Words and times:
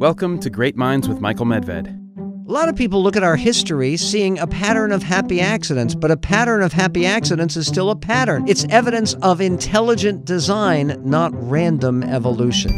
Welcome 0.00 0.40
to 0.40 0.48
Great 0.48 0.76
Minds 0.78 1.10
with 1.10 1.20
Michael 1.20 1.44
Medved. 1.44 1.86
A 2.48 2.50
lot 2.50 2.70
of 2.70 2.74
people 2.74 3.02
look 3.02 3.16
at 3.16 3.22
our 3.22 3.36
history 3.36 3.98
seeing 3.98 4.38
a 4.38 4.46
pattern 4.46 4.92
of 4.92 5.02
happy 5.02 5.42
accidents, 5.42 5.94
but 5.94 6.10
a 6.10 6.16
pattern 6.16 6.62
of 6.62 6.72
happy 6.72 7.04
accidents 7.04 7.54
is 7.54 7.66
still 7.66 7.90
a 7.90 7.96
pattern. 7.96 8.48
It's 8.48 8.64
evidence 8.70 9.12
of 9.20 9.42
intelligent 9.42 10.24
design, 10.24 10.98
not 11.04 11.32
random 11.34 12.02
evolution. 12.02 12.70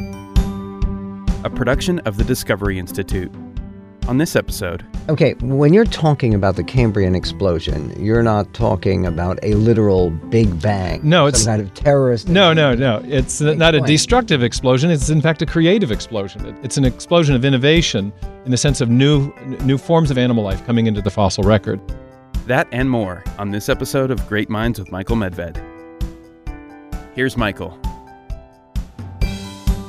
A 1.44 1.50
production 1.50 2.00
of 2.00 2.16
the 2.16 2.24
Discovery 2.24 2.76
Institute. 2.76 3.32
On 4.08 4.18
this 4.18 4.34
episode, 4.36 4.84
Okay, 5.08 5.34
when 5.40 5.72
you're 5.72 5.84
talking 5.84 6.32
about 6.34 6.54
the 6.56 6.62
Cambrian 6.62 7.14
explosion, 7.16 7.92
you're 8.02 8.22
not 8.22 8.52
talking 8.54 9.04
about 9.06 9.38
a 9.42 9.54
literal 9.54 10.10
Big 10.10 10.60
Bang. 10.60 11.00
No, 11.02 11.24
some 11.24 11.28
it's- 11.28 11.44
kind 11.44 11.60
of 11.62 11.74
terrorist. 11.74 12.28
No, 12.28 12.52
no, 12.52 12.74
no. 12.74 13.02
It's 13.04 13.40
not 13.40 13.74
a 13.74 13.80
destructive 13.80 14.42
explosion. 14.44 14.90
It's 14.90 15.08
in 15.10 15.20
fact 15.20 15.42
a 15.42 15.46
creative 15.46 15.90
explosion. 15.90 16.56
It's 16.62 16.76
an 16.76 16.84
explosion 16.84 17.34
of 17.34 17.44
innovation 17.44 18.12
in 18.44 18.50
the 18.52 18.56
sense 18.56 18.80
of 18.80 18.90
new 18.90 19.32
new 19.64 19.78
forms 19.78 20.10
of 20.10 20.18
animal 20.18 20.44
life 20.44 20.64
coming 20.66 20.86
into 20.86 21.00
the 21.02 21.10
fossil 21.10 21.42
record. 21.44 21.80
that 22.48 22.66
and 22.72 22.90
more 22.90 23.22
on 23.38 23.52
this 23.52 23.68
episode 23.68 24.10
of 24.10 24.26
Great 24.28 24.50
Minds 24.50 24.78
with 24.80 24.90
Michael 24.90 25.14
Medved. 25.16 25.62
Here's 27.14 27.36
Michael. 27.36 27.78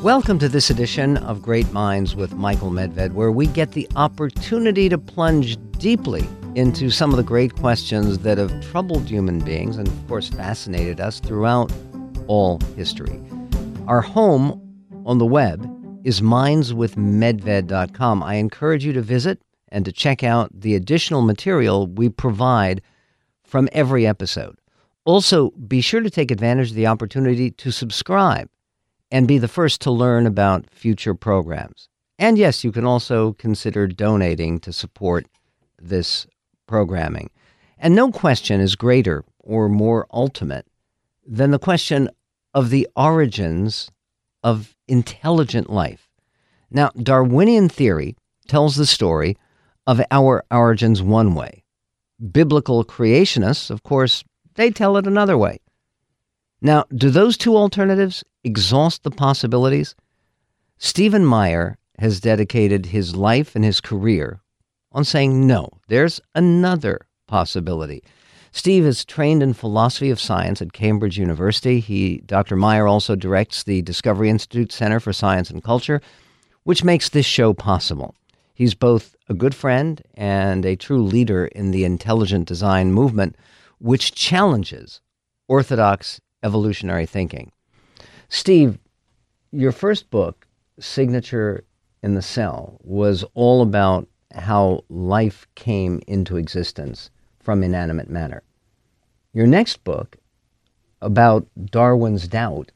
Welcome 0.04 0.38
to 0.40 0.50
this 0.50 0.70
edition 0.70 1.16
of 1.16 1.42
Great 1.42 1.72
Minds 1.72 2.14
with 2.14 2.34
Michael 2.34 2.72
Medved, 2.72 3.14
where 3.14 3.32
we 3.32 3.48
get 3.48 3.72
the 3.72 3.88
opportunity 3.96 4.90
to 4.90 4.98
plunge 4.98 5.56
deeply 5.78 6.28
into 6.56 6.90
some 6.90 7.12
of 7.12 7.16
the 7.16 7.24
great 7.24 7.56
questions 7.56 8.20
that 8.20 8.38
have 8.38 8.70
troubled 8.70 9.08
human 9.08 9.40
beings 9.40 9.78
and, 9.78 9.88
of 9.88 10.08
course, 10.10 10.28
fascinated 10.28 11.00
us 11.00 11.22
throughout 11.22 11.72
all 12.28 12.60
history. 12.76 13.18
Our 13.88 14.02
home 14.02 14.62
on 15.06 15.20
the 15.20 15.26
web 15.26 15.66
is 16.04 16.20
mindswithmedved.com. 16.20 18.24
I 18.24 18.36
encourage 18.36 18.84
you 18.84 18.92
to 18.92 19.02
visit 19.02 19.42
and 19.70 19.86
to 19.86 19.94
check 19.94 20.22
out 20.22 20.52
the 20.54 20.76
additional 20.76 21.22
material 21.22 21.88
we 21.88 22.10
provide 22.10 22.82
from 23.46 23.70
every 23.72 24.06
episode. 24.06 24.58
Also, 25.06 25.52
be 25.52 25.80
sure 25.80 26.02
to 26.02 26.10
take 26.10 26.30
advantage 26.30 26.72
of 26.72 26.76
the 26.76 26.88
opportunity 26.88 27.52
to 27.52 27.72
subscribe 27.72 28.50
and 29.14 29.28
be 29.28 29.38
the 29.38 29.48
first 29.48 29.80
to 29.80 29.92
learn 29.92 30.26
about 30.26 30.68
future 30.72 31.14
programs. 31.14 31.88
And 32.18 32.36
yes, 32.36 32.64
you 32.64 32.72
can 32.72 32.84
also 32.84 33.34
consider 33.34 33.86
donating 33.86 34.60
to 34.62 34.74
support 34.74 35.28
this 35.80 36.26
programming. 36.68 37.30
And 37.78 37.94
no 37.94 38.12
question 38.12 38.60
is 38.60 38.76
greater 38.76 39.24
or 39.38 39.70
more 39.70 40.08
ultimate 40.12 40.66
than 41.28 41.52
the 41.52 41.60
question 41.60 42.10
of 42.56 42.72
the 42.72 42.88
origins 42.96 43.92
of 44.44 44.76
intelligent 44.88 45.70
life. 45.70 46.10
Now, 46.72 46.90
Darwinian 46.98 47.70
theory 47.70 48.16
tells 48.48 48.78
the 48.78 48.86
story 48.88 49.38
of 49.86 50.02
our 50.10 50.44
origins 50.50 51.04
one 51.04 51.36
way. 51.36 51.64
Biblical 52.32 52.84
creationists, 52.84 53.70
of 53.70 53.84
course, 53.84 54.24
they 54.56 54.72
tell 54.72 54.98
it 54.98 55.06
another 55.06 55.38
way. 55.38 55.60
Now, 56.62 56.86
do 56.96 57.12
those 57.12 57.38
two 57.38 57.56
alternatives 57.56 58.24
exhaust 58.44 59.04
the 59.04 59.12
possibilities? 59.12 59.96
Stephen 60.78 61.26
Meyer 61.26 61.78
has 62.00 62.20
dedicated 62.20 62.88
his 62.88 63.16
life 63.16 63.56
and 63.56 63.64
his 63.64 63.80
career 63.80 64.42
on 64.92 65.04
saying 65.04 65.48
no, 65.48 65.70
there's 65.88 66.22
another 66.36 67.08
possibility. 67.28 68.04
Steve 68.52 68.86
is 68.86 69.04
trained 69.04 69.42
in 69.42 69.54
philosophy 69.54 70.12
of 70.12 70.20
science 70.20 70.62
at 70.62 70.74
Cambridge 70.74 71.18
University. 71.18 71.80
He, 71.80 72.20
Dr. 72.26 72.56
Meyer 72.56 72.88
also 72.88 73.16
directs 73.16 73.64
the 73.64 73.82
Discovery 73.82 74.30
Institute 74.30 74.72
Center 74.72 75.00
for 75.00 75.12
Science 75.12 75.50
and 75.50 75.64
Culture, 75.64 76.02
which 76.64 76.84
makes 76.84 77.10
this 77.10 77.26
show 77.26 77.54
possible. 77.54 78.14
He's 78.54 78.76
both 78.76 79.16
a 79.28 79.34
good 79.34 79.56
friend 79.56 80.02
and 80.14 80.66
a 80.66 80.76
true 80.76 81.02
leader 81.02 81.48
in 81.48 81.72
the 81.72 81.84
intelligent 81.84 82.48
design 82.48 82.92
movement, 82.92 83.36
which 83.80 84.14
challenges 84.14 85.02
orthodox 85.48 86.22
evolutionary 86.44 87.08
thinking. 87.08 87.52
Steve, 88.36 88.80
your 89.52 89.72
first 89.72 90.10
book, 90.10 90.48
Signature 90.80 91.64
in 92.02 92.16
the 92.16 92.22
Cell, 92.24 92.80
was 92.84 93.24
all 93.36 93.62
about 93.62 94.08
how 94.34 94.84
life 94.90 95.46
came 95.54 96.02
into 96.08 96.38
existence 96.38 97.12
from 97.40 97.64
inanimate 97.64 98.10
matter. 98.10 98.42
Your 99.34 99.46
next 99.46 99.84
book, 99.84 100.18
about 101.00 101.46
Darwin's 101.66 102.28
doubt, 102.28 102.72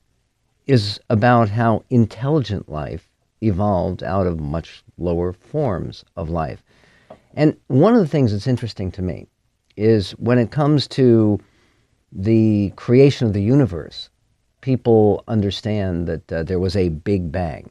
is 0.67 1.00
about 1.09 1.50
how 1.50 1.84
intelligent 1.90 2.69
life 2.69 3.09
evolved 3.41 4.03
out 4.03 4.28
of 4.28 4.40
much 4.40 4.84
lower 5.00 5.34
forms 5.34 6.06
of 6.16 6.29
life. 6.29 6.62
And 7.34 7.57
one 7.66 7.96
of 7.96 8.00
the 8.00 8.07
things 8.07 8.31
that's 8.31 8.46
interesting 8.46 8.91
to 8.91 9.01
me 9.01 9.25
is 9.75 10.12
when 10.12 10.38
it 10.38 10.51
comes 10.51 10.88
to 10.90 11.40
the 12.12 12.72
creation 12.75 13.25
of 13.25 13.34
the 13.34 13.41
universe, 13.41 14.12
people 14.62 15.23
understand 15.28 16.07
that 16.07 16.31
uh, 16.31 16.44
there 16.44 16.59
was 16.59 16.75
a 16.75 16.90
big 16.90 17.31
bang. 17.31 17.69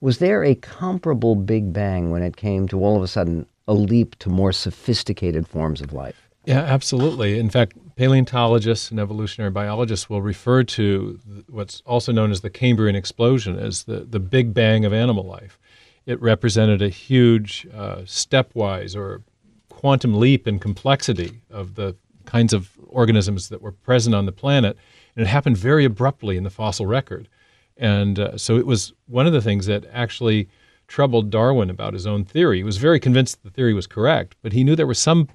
Was 0.00 0.18
there 0.18 0.44
a 0.44 0.54
comparable 0.54 1.34
big 1.34 1.72
bang 1.72 2.10
when 2.10 2.22
it 2.22 2.36
came 2.36 2.68
to 2.68 2.84
all 2.84 2.96
of 2.96 3.02
a 3.02 3.08
sudden 3.08 3.46
a 3.66 3.74
leap 3.74 4.18
to 4.18 4.28
more 4.28 4.52
sophisticated 4.52 5.48
forms 5.48 5.80
of 5.80 5.92
life? 5.92 6.28
Yeah, 6.44 6.60
absolutely. 6.60 7.38
In 7.38 7.48
fact, 7.48 7.74
paleontologists 7.96 8.90
and 8.90 9.00
evolutionary 9.00 9.50
biologists 9.50 10.10
will 10.10 10.20
refer 10.20 10.62
to 10.62 11.18
what's 11.48 11.80
also 11.86 12.12
known 12.12 12.30
as 12.30 12.42
the 12.42 12.50
Cambrian 12.50 12.96
explosion 12.96 13.58
as 13.58 13.84
the, 13.84 14.00
the 14.00 14.20
big 14.20 14.52
bang 14.52 14.84
of 14.84 14.92
animal 14.92 15.24
life. 15.24 15.58
It 16.04 16.20
represented 16.20 16.82
a 16.82 16.90
huge 16.90 17.66
uh, 17.72 17.98
stepwise 18.00 18.94
or 18.94 19.22
quantum 19.70 20.20
leap 20.20 20.46
in 20.46 20.58
complexity 20.58 21.40
of 21.50 21.76
the 21.76 21.96
kinds 22.26 22.52
of 22.52 22.70
organisms 22.88 23.48
that 23.48 23.62
were 23.62 23.72
present 23.72 24.14
on 24.14 24.26
the 24.26 24.32
planet. 24.32 24.76
And 25.16 25.26
it 25.26 25.28
happened 25.28 25.56
very 25.56 25.84
abruptly 25.84 26.36
in 26.36 26.44
the 26.44 26.50
fossil 26.50 26.86
record. 26.86 27.28
And 27.76 28.18
uh, 28.18 28.38
so 28.38 28.56
it 28.56 28.66
was 28.66 28.92
one 29.06 29.26
of 29.26 29.32
the 29.32 29.42
things 29.42 29.66
that 29.66 29.84
actually 29.92 30.48
troubled 30.86 31.30
Darwin 31.30 31.70
about 31.70 31.94
his 31.94 32.06
own 32.06 32.24
theory. 32.24 32.58
He 32.58 32.64
was 32.64 32.76
very 32.76 33.00
convinced 33.00 33.42
the 33.42 33.50
theory 33.50 33.74
was 33.74 33.86
correct, 33.86 34.36
but 34.42 34.52
he 34.52 34.64
knew 34.64 34.76
there 34.76 34.86
were 34.86 34.94
some 34.94 35.28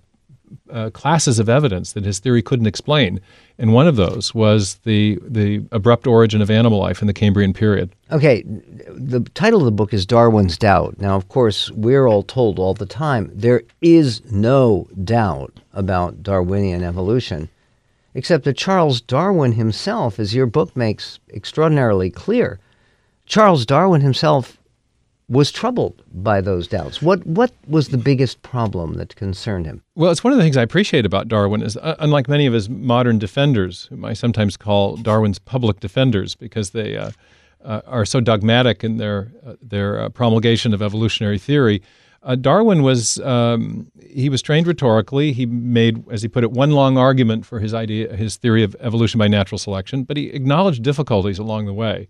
uh, 0.71 0.89
classes 0.91 1.39
of 1.39 1.49
evidence 1.49 1.93
that 1.93 2.05
his 2.05 2.19
theory 2.19 2.41
couldn't 2.41 2.67
explain. 2.67 3.19
And 3.57 3.73
one 3.73 3.87
of 3.87 3.95
those 3.95 4.33
was 4.33 4.75
the, 4.83 5.19
the 5.27 5.63
abrupt 5.71 6.07
origin 6.07 6.41
of 6.41 6.49
animal 6.49 6.79
life 6.79 7.01
in 7.01 7.07
the 7.07 7.13
Cambrian 7.13 7.53
period. 7.53 7.91
Okay, 8.11 8.43
the 8.87 9.21
title 9.33 9.59
of 9.59 9.65
the 9.65 9.71
book 9.71 9.93
is 9.93 10.05
Darwin's 10.05 10.57
Doubt. 10.57 10.99
Now, 10.99 11.15
of 11.15 11.27
course, 11.27 11.69
we're 11.71 12.07
all 12.07 12.23
told 12.23 12.57
all 12.57 12.73
the 12.73 12.85
time 12.85 13.29
there 13.33 13.63
is 13.81 14.23
no 14.31 14.87
doubt 15.03 15.59
about 15.73 16.23
Darwinian 16.23 16.83
evolution, 16.83 17.49
except 18.13 18.45
that 18.45 18.57
Charles 18.57 19.01
Darwin 19.01 19.53
himself, 19.53 20.19
as 20.19 20.33
your 20.33 20.45
book 20.45 20.75
makes 20.75 21.19
extraordinarily 21.33 22.09
clear, 22.09 22.59
Charles 23.25 23.65
Darwin 23.65 24.01
himself 24.01 24.59
was 25.29 25.51
troubled 25.51 26.01
by 26.11 26.41
those 26.41 26.67
doubts. 26.67 27.01
What 27.01 27.25
what 27.25 27.51
was 27.67 27.89
the 27.89 27.97
biggest 27.97 28.41
problem 28.41 28.95
that 28.95 29.15
concerned 29.15 29.67
him? 29.67 29.83
Well, 29.95 30.11
it's 30.11 30.23
one 30.23 30.33
of 30.33 30.37
the 30.37 30.43
things 30.43 30.57
I 30.57 30.63
appreciate 30.63 31.05
about 31.05 31.27
Darwin 31.27 31.61
is, 31.61 31.77
uh, 31.77 31.95
unlike 31.99 32.27
many 32.27 32.47
of 32.47 32.53
his 32.53 32.67
modern 32.67 33.19
defenders, 33.19 33.85
whom 33.89 34.03
I 34.03 34.13
sometimes 34.13 34.57
call 34.57 34.97
Darwin's 34.97 35.37
public 35.37 35.79
defenders, 35.79 36.33
because 36.33 36.71
they 36.71 36.97
uh, 36.97 37.11
uh, 37.63 37.81
are 37.85 38.05
so 38.05 38.19
dogmatic 38.19 38.83
in 38.83 38.97
their 38.97 39.31
uh, 39.45 39.53
their 39.61 39.99
uh, 40.01 40.09
promulgation 40.09 40.73
of 40.73 40.81
evolutionary 40.81 41.37
theory. 41.37 41.81
Uh, 42.21 42.35
Darwin 42.35 42.83
was 42.83 43.19
um, 43.19 43.91
he 44.01 44.29
was 44.29 44.41
trained 44.41 44.67
rhetorically. 44.67 45.31
He 45.31 45.45
made, 45.45 46.03
as 46.11 46.21
he 46.21 46.27
put 46.27 46.43
it, 46.43 46.51
one 46.51 46.71
long 46.71 46.97
argument 46.97 47.45
for 47.45 47.59
his 47.59 47.73
idea, 47.73 48.15
his 48.15 48.35
theory 48.35 48.63
of 48.63 48.75
evolution 48.79 49.17
by 49.17 49.27
natural 49.27 49.57
selection, 49.57 50.03
but 50.03 50.17
he 50.17 50.27
acknowledged 50.27 50.83
difficulties 50.83 51.39
along 51.39 51.65
the 51.65 51.73
way. 51.73 52.09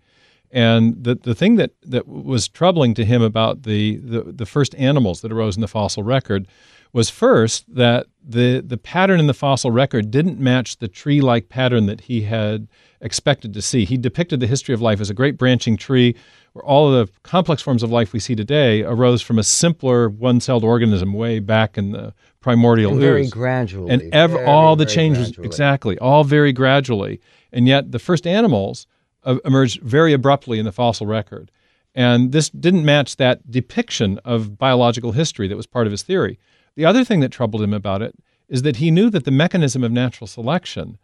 And 0.51 1.03
the, 1.03 1.15
the 1.15 1.35
thing 1.35 1.57
that, 1.57 1.71
that 1.83 2.07
was 2.07 2.47
troubling 2.47 2.93
to 2.95 3.05
him 3.05 3.21
about 3.21 3.63
the, 3.63 3.97
the, 3.97 4.21
the 4.23 4.45
first 4.45 4.73
animals 4.75 5.21
that 5.21 5.31
arose 5.31 5.55
in 5.55 5.61
the 5.61 5.67
fossil 5.67 6.03
record 6.03 6.47
was 6.91 7.09
first 7.09 7.65
that 7.75 8.07
the, 8.27 8.63
the 8.65 8.77
pattern 8.77 9.19
in 9.19 9.27
the 9.27 9.33
fossil 9.33 9.69
record 9.69 10.09
didn't 10.09 10.39
match 10.39 10.77
the 10.77 10.87
tree 10.87 11.21
like 11.21 11.49
pattern 11.49 11.85
that 11.85 12.01
he 12.01 12.21
had 12.21 12.67
expected 13.01 13.53
to 13.53 13.61
see. 13.61 13.85
He 13.85 13.95
depicted 13.95 14.39
the 14.39 14.47
history 14.47 14.73
of 14.73 14.81
life 14.81 14.99
as 14.99 15.09
a 15.09 15.13
great 15.13 15.37
branching 15.37 15.77
tree 15.77 16.15
where 16.53 16.65
all 16.65 16.91
of 16.91 17.07
the 17.07 17.13
complex 17.21 17.61
forms 17.61 17.83
of 17.83 17.91
life 17.91 18.11
we 18.11 18.19
see 18.19 18.33
today 18.35 18.81
arose 18.83 19.21
from 19.21 19.37
a 19.37 19.43
simpler 19.43 20.09
one 20.09 20.39
celled 20.41 20.63
organism 20.63 21.13
way 21.13 21.37
back 21.37 21.77
in 21.77 21.91
the 21.91 22.11
primordial 22.41 22.93
And 22.93 23.01
very 23.01 23.21
ooze 23.21 23.29
gradually. 23.31 23.91
and 23.91 24.01
ev- 24.11 24.31
very, 24.31 24.45
all 24.45 24.75
the 24.75 24.85
changes 24.87 25.27
gradually. 25.27 25.45
exactly 25.47 25.97
all 25.99 26.23
very 26.23 26.51
gradually 26.51 27.21
and 27.53 27.67
yet 27.67 27.91
the 27.91 27.99
first 27.99 28.25
animals 28.25 28.87
uh, 29.23 29.37
emerged 29.45 29.81
very 29.81 30.13
abruptly 30.13 30.59
in 30.59 30.65
the 30.65 30.71
fossil 30.71 31.07
record 31.07 31.51
and 31.95 32.31
this 32.31 32.49
didn't 32.49 32.85
match 32.85 33.17
that 33.17 33.49
depiction 33.49 34.19
of 34.23 34.57
biological 34.57 35.11
history 35.11 35.47
that 35.47 35.57
was 35.57 35.67
part 35.67 35.87
of 35.87 35.91
his 35.91 36.03
theory 36.03 36.39
the 36.75 36.85
other 36.85 37.03
thing 37.03 37.19
that 37.19 37.31
troubled 37.31 37.61
him 37.61 37.73
about 37.73 38.01
it 38.01 38.15
is 38.47 38.61
that 38.63 38.77
he 38.77 38.91
knew 38.91 39.09
that 39.09 39.25
the 39.25 39.31
mechanism 39.31 39.83
of 39.83 39.91
natural 39.91 40.27
selection 40.27 40.97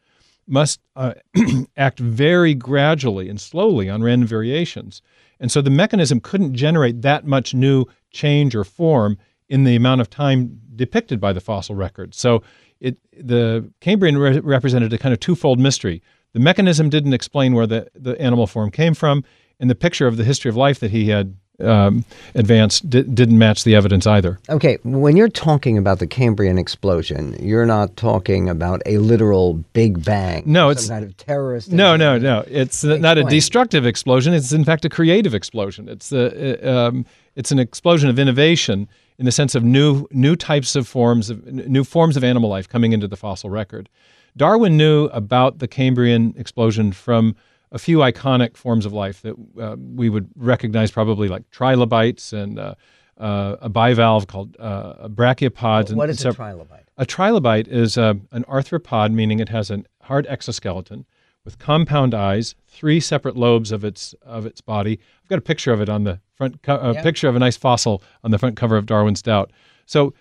must 0.47 0.79
uh, 0.95 1.13
act 1.77 1.99
very 1.99 2.53
gradually 2.53 3.29
and 3.29 3.41
slowly 3.41 3.89
on 3.89 4.03
random 4.03 4.27
variations 4.27 5.01
And 5.39 5.51
so 5.51 5.61
the 5.61 5.69
mechanism 5.69 6.19
couldn't 6.19 6.53
generate 6.53 7.01
that 7.01 7.25
much 7.25 7.53
new 7.53 7.85
change 8.11 8.55
or 8.55 8.63
form 8.63 9.17
in 9.49 9.63
the 9.63 9.75
amount 9.75 10.01
of 10.01 10.09
time 10.09 10.59
depicted 10.75 11.19
by 11.19 11.33
the 11.33 11.41
fossil 11.41 11.75
record. 11.75 12.13
So 12.13 12.41
it, 12.79 12.97
the 13.11 13.69
Cambrian 13.81 14.17
re- 14.17 14.39
represented 14.39 14.93
a 14.93 14.97
kind 14.97 15.13
of 15.13 15.19
twofold 15.19 15.59
mystery. 15.59 16.01
The 16.35 16.41
mechanism 16.41 16.89
didn't 16.89 17.13
explain 17.13 17.53
where 17.53 17.65
the, 17.65 17.87
the 17.95 18.19
animal 18.21 18.45
form 18.45 18.69
came 18.69 18.93
from, 18.93 19.23
and 19.57 19.69
the 19.69 19.75
picture 19.75 20.05
of 20.05 20.17
the 20.17 20.25
history 20.25 20.49
of 20.49 20.57
life 20.57 20.81
that 20.81 20.91
he 20.91 21.07
had 21.07 21.37
um, 21.61 22.03
advanced 22.33 22.89
di- 22.89 23.03
didn't 23.03 23.37
match 23.37 23.63
the 23.63 23.73
evidence 23.73 24.05
either. 24.05 24.37
Okay, 24.49 24.77
when 24.83 25.15
you're 25.15 25.29
talking 25.29 25.77
about 25.77 25.99
the 25.99 26.07
Cambrian 26.07 26.57
explosion, 26.57 27.37
you're 27.39 27.65
not 27.65 27.95
talking 27.95 28.49
about 28.49 28.81
a 28.85 28.97
literal 28.97 29.53
Big 29.71 30.03
Bang. 30.03 30.43
No, 30.45 30.71
it's 30.71 30.89
kind 30.89 31.05
of 31.05 31.15
terrorist. 31.15 31.71
no, 31.71 31.95
no, 31.95 32.17
no. 32.17 32.43
It's 32.49 32.83
not 32.83 33.17
a 33.17 33.23
destructive 33.23 33.85
explosion. 33.85 34.33
It's 34.33 34.51
in 34.51 34.65
fact 34.65 34.83
a 34.83 34.89
creative 34.89 35.33
explosion. 35.33 35.87
It's 35.87 36.11
a, 36.11 36.69
um, 36.69 37.05
it's 37.37 37.53
an 37.53 37.59
explosion 37.59 38.09
of 38.09 38.19
innovation 38.19 38.89
in 39.17 39.25
the 39.25 39.31
sense 39.31 39.55
of 39.55 39.63
new 39.63 40.07
new 40.11 40.35
types 40.35 40.75
of 40.75 40.87
forms 40.87 41.29
of 41.29 41.45
new 41.45 41.83
forms 41.83 42.17
of 42.17 42.23
animal 42.23 42.49
life 42.49 42.67
coming 42.67 42.91
into 42.93 43.07
the 43.07 43.15
fossil 43.17 43.49
record. 43.49 43.89
Darwin 44.37 44.75
knew 44.77 45.05
about 45.05 45.59
the 45.59 45.67
Cambrian 45.67 46.33
explosion 46.37 46.91
from 46.91 47.35
a 47.71 47.79
few 47.79 47.99
iconic 47.99 48.57
forms 48.57 48.85
of 48.85 48.93
life 48.93 49.21
that 49.21 49.35
uh, 49.59 49.75
we 49.95 50.09
would 50.09 50.29
recognize 50.35 50.91
probably 50.91 51.27
like 51.29 51.49
trilobites 51.51 52.33
and 52.33 52.59
uh, 52.59 52.75
uh, 53.17 53.55
a 53.61 53.69
bivalve 53.69 54.27
called 54.27 54.55
uh, 54.59 55.07
brachiopods. 55.07 55.89
and- 55.89 55.97
What 55.97 56.09
and 56.09 56.11
is 56.11 56.19
a 56.19 56.23
sev- 56.23 56.37
trilobite? 56.37 56.83
a 56.97 57.05
trilobite 57.05 57.67
is 57.69 57.97
uh, 57.97 58.13
an 58.31 58.43
arthropod, 58.45 59.13
meaning 59.13 59.39
it 59.39 59.49
has 59.49 59.71
a 59.71 59.83
hard 60.01 60.27
exoskeleton 60.27 61.05
with 61.45 61.59
compound 61.59 62.13
eyes, 62.13 62.55
three 62.67 62.99
separate 62.99 63.37
lobes 63.37 63.71
of 63.71 63.83
its 63.85 64.13
of 64.23 64.45
its 64.45 64.59
body. 64.61 64.99
I've 65.23 65.29
got 65.29 65.37
a 65.39 65.41
picture 65.41 65.71
of 65.71 65.79
it 65.79 65.87
on 65.89 66.03
the 66.03 66.19
front, 66.33 66.61
co- 66.63 66.77
a 66.79 66.93
Yeah. 66.93 67.03
picture 67.03 67.29
of 67.29 67.35
a 67.35 67.39
nice 67.39 67.55
fossil 67.55 68.03
on 68.23 68.31
the 68.31 68.37
front 68.39 68.57
cover 68.57 68.75
of 68.75 68.85
Darwin's 68.85 69.21
Doubt. 69.21 69.51
So, 69.85 70.13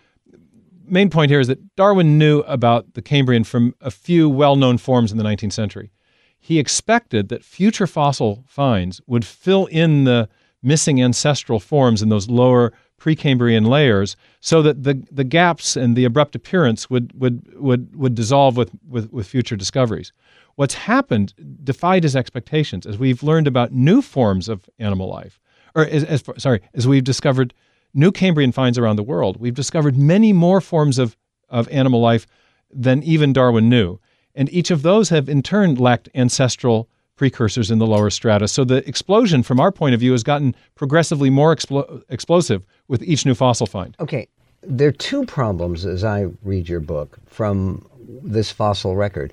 main 0.87 1.11
point 1.11 1.31
here 1.31 1.41
is 1.41 1.49
that 1.49 1.75
Darwin 1.77 2.19
knew 2.19 2.41
about 2.41 2.93
the 2.95 3.03
Cambrian 3.03 3.43
from 3.45 3.75
a 3.81 3.91
few 3.91 4.29
well-known 4.29 4.79
forms 4.79 5.11
in 5.11 5.19
the 5.19 5.25
19th 5.25 5.53
century. 5.55 5.91
He 6.39 6.59
expected 6.59 7.31
that 7.31 7.43
future 7.43 7.87
fossil 7.87 8.45
finds 8.47 9.01
would 9.07 9.25
fill 9.25 9.65
in 9.67 10.05
the 10.05 10.29
missing 10.63 11.03
ancestral 11.03 11.59
forms 11.59 12.03
in 12.03 12.11
those 12.11 12.29
lower 12.29 12.73
Precambrian 13.01 13.67
layers, 13.67 14.17
so 14.41 14.63
that 14.63 14.83
the, 14.85 15.03
the 15.11 15.25
gaps 15.25 15.77
and 15.77 15.95
the 15.97 16.05
abrupt 16.05 16.35
appearance 16.35 16.89
would 16.89 17.13
would 17.21 17.53
would 17.59 17.95
would 17.97 18.15
dissolve 18.15 18.57
with, 18.57 18.71
with, 18.89 19.13
with 19.13 19.27
future 19.27 19.57
discoveries. 19.57 20.13
What's 20.57 20.75
happened 20.75 21.35
defied 21.65 22.03
his 22.03 22.15
expectations 22.15 22.87
as 22.87 22.99
we've 22.99 23.23
learned 23.23 23.47
about 23.47 23.73
new 23.73 24.03
forms 24.03 24.49
of 24.49 24.69
animal 24.79 25.09
life, 25.09 25.41
or 25.75 25.87
as, 25.87 26.05
as 26.05 26.25
sorry, 26.39 26.61
as 26.75 26.87
we've 26.87 27.05
discovered 27.05 27.53
new 27.93 28.13
Cambrian 28.13 28.53
finds 28.53 28.79
around 28.79 28.97
the 28.97 29.03
world. 29.03 29.39
We've 29.39 29.55
discovered 29.55 29.97
many 29.97 30.33
more 30.33 30.61
forms 30.61 30.99
of, 30.99 31.17
of 31.49 31.69
animal 31.71 32.01
life 32.01 32.27
than 32.71 33.03
even 33.03 33.33
Darwin 33.33 33.69
knew. 33.69 33.99
And 34.35 34.53
each 34.53 34.71
of 34.71 34.83
those 34.83 35.09
have 35.11 35.29
in 35.29 35.43
turn 35.43 35.77
lacked 35.77 36.09
ancestral 36.15 36.89
precursors 37.17 37.71
in 37.71 37.79
the 37.79 37.87
lower 37.87 38.11
strata. 38.11 38.49
So 38.49 38.65
the 38.65 38.87
explosion, 38.89 39.45
from 39.45 39.61
our 39.61 39.71
point 39.71 39.95
of 39.95 40.01
view, 40.01 40.13
has 40.13 40.25
gotten 40.25 40.55
progressively 40.75 41.31
more 41.31 41.55
explo- 41.55 42.03
explosive 42.09 42.65
with 42.89 43.03
each 43.03 43.25
new 43.25 43.35
fossil 43.35 43.67
find. 43.67 43.97
Okay, 44.01 44.27
there 44.63 44.89
are 44.89 44.93
two 44.93 45.25
problems 45.25 45.87
as 45.87 46.03
I 46.03 46.27
read 46.43 46.69
your 46.69 46.81
book 46.81 47.19
from 47.27 47.87
this 48.23 48.51
fossil 48.51 48.97
record. 48.97 49.33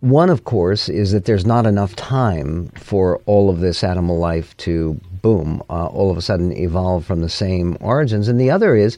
One, 0.00 0.30
of 0.30 0.44
course, 0.44 0.88
is 0.88 1.12
that 1.12 1.26
there's 1.26 1.44
not 1.44 1.66
enough 1.66 1.94
time 1.94 2.68
for 2.70 3.20
all 3.26 3.50
of 3.50 3.60
this 3.60 3.84
animal 3.84 4.18
life 4.18 4.56
to 4.58 4.98
boom, 5.20 5.62
uh, 5.68 5.86
all 5.86 6.10
of 6.10 6.16
a 6.16 6.22
sudden 6.22 6.52
evolve 6.52 7.04
from 7.04 7.20
the 7.20 7.28
same 7.28 7.76
origins. 7.80 8.26
And 8.26 8.40
the 8.40 8.50
other 8.50 8.74
is 8.74 8.96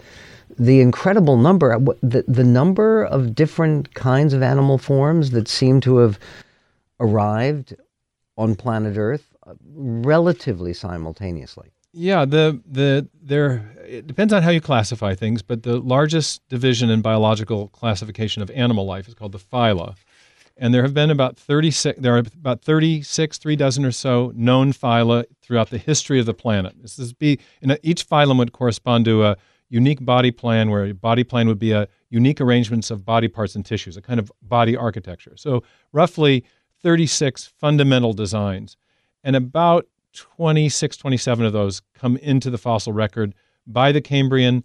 the 0.58 0.80
incredible 0.80 1.36
number, 1.36 1.72
uh, 1.74 1.80
the, 2.02 2.24
the 2.28 2.44
number 2.44 3.04
of 3.04 3.34
different 3.34 3.94
kinds 3.94 4.32
of 4.32 4.42
animal 4.42 4.78
forms 4.78 5.30
that 5.30 5.48
seem 5.48 5.80
to 5.80 5.98
have 5.98 6.20
arrived 7.00 7.74
on 8.38 8.54
planet 8.54 8.96
Earth 8.96 9.34
uh, 9.44 9.54
relatively 9.64 10.72
simultaneously. 10.72 11.72
Yeah, 11.94 12.24
the 12.24 12.58
the 12.66 13.06
there 13.20 13.70
it 13.86 14.06
depends 14.06 14.32
on 14.32 14.42
how 14.42 14.48
you 14.48 14.62
classify 14.62 15.14
things, 15.14 15.42
but 15.42 15.62
the 15.62 15.78
largest 15.78 16.40
division 16.48 16.88
in 16.88 17.02
biological 17.02 17.68
classification 17.68 18.40
of 18.40 18.50
animal 18.52 18.86
life 18.86 19.08
is 19.08 19.14
called 19.14 19.32
the 19.32 19.38
phyla. 19.38 19.94
And 20.56 20.72
there 20.72 20.82
have 20.82 20.94
been 20.94 21.10
about 21.10 21.36
36 21.36 21.98
there 22.00 22.16
are 22.16 22.18
about 22.18 22.62
36 22.62 23.38
three 23.38 23.56
dozen 23.56 23.84
or 23.84 23.92
so 23.92 24.32
known 24.34 24.72
phyla 24.72 25.24
throughout 25.40 25.70
the 25.70 25.78
history 25.78 26.20
of 26.20 26.26
the 26.26 26.34
planet. 26.34 26.74
This 26.80 26.98
is 26.98 27.12
be 27.12 27.38
and 27.60 27.78
each 27.82 28.08
phylum 28.08 28.38
would 28.38 28.52
correspond 28.52 29.04
to 29.06 29.24
a 29.24 29.36
unique 29.68 30.04
body 30.04 30.30
plan 30.30 30.70
where 30.70 30.84
a 30.84 30.92
body 30.92 31.24
plan 31.24 31.48
would 31.48 31.58
be 31.58 31.72
a 31.72 31.88
unique 32.10 32.40
arrangements 32.40 32.90
of 32.90 33.06
body 33.06 33.26
parts 33.26 33.54
and 33.54 33.64
tissues, 33.64 33.96
a 33.96 34.02
kind 34.02 34.20
of 34.20 34.30
body 34.42 34.76
architecture. 34.76 35.32
So 35.36 35.62
roughly 35.92 36.44
36 36.82 37.46
fundamental 37.46 38.12
designs. 38.12 38.76
And 39.24 39.34
about 39.34 39.86
26, 40.12 40.96
27 40.98 41.46
of 41.46 41.52
those 41.52 41.80
come 41.94 42.18
into 42.18 42.50
the 42.50 42.58
fossil 42.58 42.92
record 42.92 43.34
by 43.66 43.92
the 43.92 44.00
Cambrian, 44.00 44.58
uh, 44.58 44.62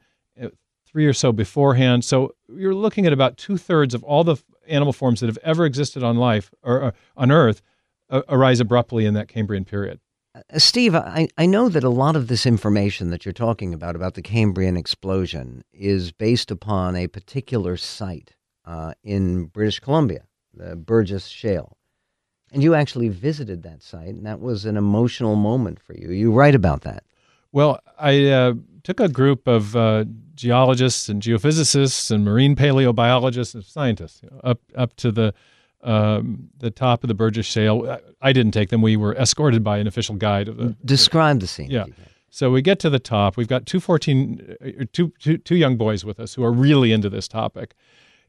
three 0.97 1.05
or 1.05 1.13
so 1.13 1.31
beforehand. 1.31 2.03
So 2.03 2.33
you're 2.49 2.73
looking 2.73 3.05
at 3.05 3.13
about 3.13 3.38
two 3.38 3.55
thirds 3.55 3.94
of 3.94 4.03
all 4.03 4.23
the 4.23 4.38
animal 4.67 4.91
forms 4.91 5.19
that 5.19 5.27
have 5.27 5.38
ever 5.44 5.63
existed 5.63 6.01
on 6.01 6.17
life 6.17 6.49
or 6.63 6.85
uh, 6.85 6.91
on 7.15 7.29
Earth 7.29 7.61
uh, 8.09 8.23
arise 8.29 8.59
abruptly 8.59 9.05
in 9.05 9.13
that 9.13 9.27
Cambrian 9.27 9.63
period. 9.63 9.99
Uh, 10.33 10.57
Steve, 10.57 10.95
I, 10.95 11.27
I 11.38 11.45
know 11.45 11.69
that 11.69 11.83
a 11.83 11.89
lot 11.89 12.15
of 12.15 12.29
this 12.29 12.47
information 12.47 13.11
that 13.11 13.25
you're 13.25 13.31
talking 13.31 13.75
about, 13.75 13.95
about 13.95 14.15
the 14.15 14.23
Cambrian 14.23 14.75
explosion, 14.75 15.63
is 15.71 16.11
based 16.11 16.49
upon 16.49 16.95
a 16.95 17.05
particular 17.05 17.77
site 17.77 18.31
uh, 18.65 18.95
in 19.03 19.45
British 19.45 19.79
Columbia, 19.79 20.23
the 20.51 20.75
Burgess 20.75 21.27
Shale. 21.27 21.77
And 22.51 22.63
you 22.63 22.73
actually 22.73 23.09
visited 23.09 23.61
that 23.61 23.83
site, 23.83 24.07
and 24.07 24.25
that 24.25 24.39
was 24.39 24.65
an 24.65 24.77
emotional 24.77 25.35
moment 25.35 25.79
for 25.79 25.94
you. 25.94 26.09
You 26.09 26.31
write 26.31 26.55
about 26.55 26.81
that. 26.81 27.03
Well, 27.51 27.79
I 27.99 28.25
uh, 28.25 28.53
took 28.87 29.01
a 29.01 29.09
group 29.09 29.47
of 29.49 29.75
uh, 29.75 30.05
geologists 30.33 31.09
and 31.09 31.21
geophysicists 31.21 32.09
and 32.09 32.23
marine 32.23 32.55
paleobiologists 32.55 33.53
and 33.53 33.65
scientists 33.65 34.21
you 34.23 34.29
know, 34.31 34.39
up 34.45 34.61
up 34.77 34.95
to 34.95 35.11
the 35.11 35.33
um, 35.83 36.47
the 36.57 36.71
top 36.71 37.03
of 37.03 37.09
the 37.09 37.13
Burgess 37.13 37.45
Shale. 37.45 37.99
I- 38.21 38.31
didn't 38.31 38.53
take 38.53 38.69
them; 38.69 38.81
we 38.81 38.95
were 38.95 39.13
escorted 39.15 39.61
by 39.61 39.77
an 39.79 39.87
official 39.87 40.15
guide 40.15 40.47
of 40.47 40.55
the 40.55 40.77
Describe 40.85 41.41
the 41.41 41.47
scene. 41.47 41.69
Yeah. 41.69 41.81
if 41.81 41.87
you 41.87 41.93
can. 41.95 42.03
So 42.29 42.49
we 42.49 42.61
get 42.61 42.79
to 42.79 42.89
the 42.89 42.99
top. 42.99 43.35
We've 43.35 43.47
got 43.47 43.65
two 43.65 43.81
14, 43.81 44.56
uh, 44.61 44.85
two, 44.94 45.11
two, 45.19 45.37
two 45.37 45.56
young 45.56 45.75
boys 45.75 46.06
with 46.06 46.17
us 46.17 46.35
who 46.35 46.44
are 46.45 46.51
really 46.53 46.94
into 46.94 47.09
this 47.09 47.27
topic. 47.27 47.73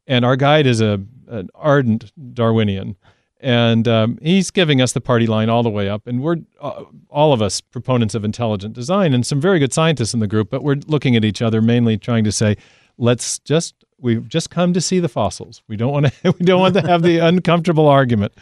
And 0.09 0.25
our 0.25 0.35
guide 0.37 0.67
is 0.67 0.81
a, 0.81 1.01
an 1.29 1.51
ardent 1.55 2.13
Darwinian. 2.35 2.97
And 3.41 3.87
um, 3.87 4.19
he's 4.21 4.51
giving 4.51 4.81
us 4.81 4.93
the 4.93 5.01
party 5.01 5.27
line 5.27 5.49
all 5.49 5.63
the 5.63 5.71
way 5.71 5.89
up. 5.89 6.07
And 6.07 6.23
we're 6.23 6.39
uh, 6.61 6.85
all 7.09 7.33
of 7.33 7.41
us 7.41 7.61
proponents 7.61 8.15
of 8.15 8.25
intelligent 8.25 8.75
design 8.75 9.15
and 9.15 9.25
some 9.25 9.41
very 9.41 9.59
good 9.59 9.73
scientists 9.73 10.13
in 10.13 10.21
the 10.21 10.27
group, 10.27 10.51
but 10.51 10.63
we're 10.63 10.81
looking 10.87 11.15
at 11.15 11.25
each 11.25 11.41
other 11.41 11.63
mainly 11.63 11.97
trying 11.97 12.25
to 12.25 12.33
say, 12.33 12.57
let's 12.97 13.39
just, 13.41 13.75
we've 13.99 14.29
just 14.29 14.51
come 14.51 14.73
to 14.73 14.81
see 14.81 14.99
the 14.99 15.09
fossils. 15.09 15.63
We 15.69 15.77
don't 15.77 15.93
want 15.93 16.07
to, 16.07 16.35
we 16.39 16.45
don't 16.45 16.61
want 16.61 16.75
to 16.75 16.83
have 16.83 17.03
the 17.03 17.19
uncomfortable 17.19 17.87
argument. 17.87 18.33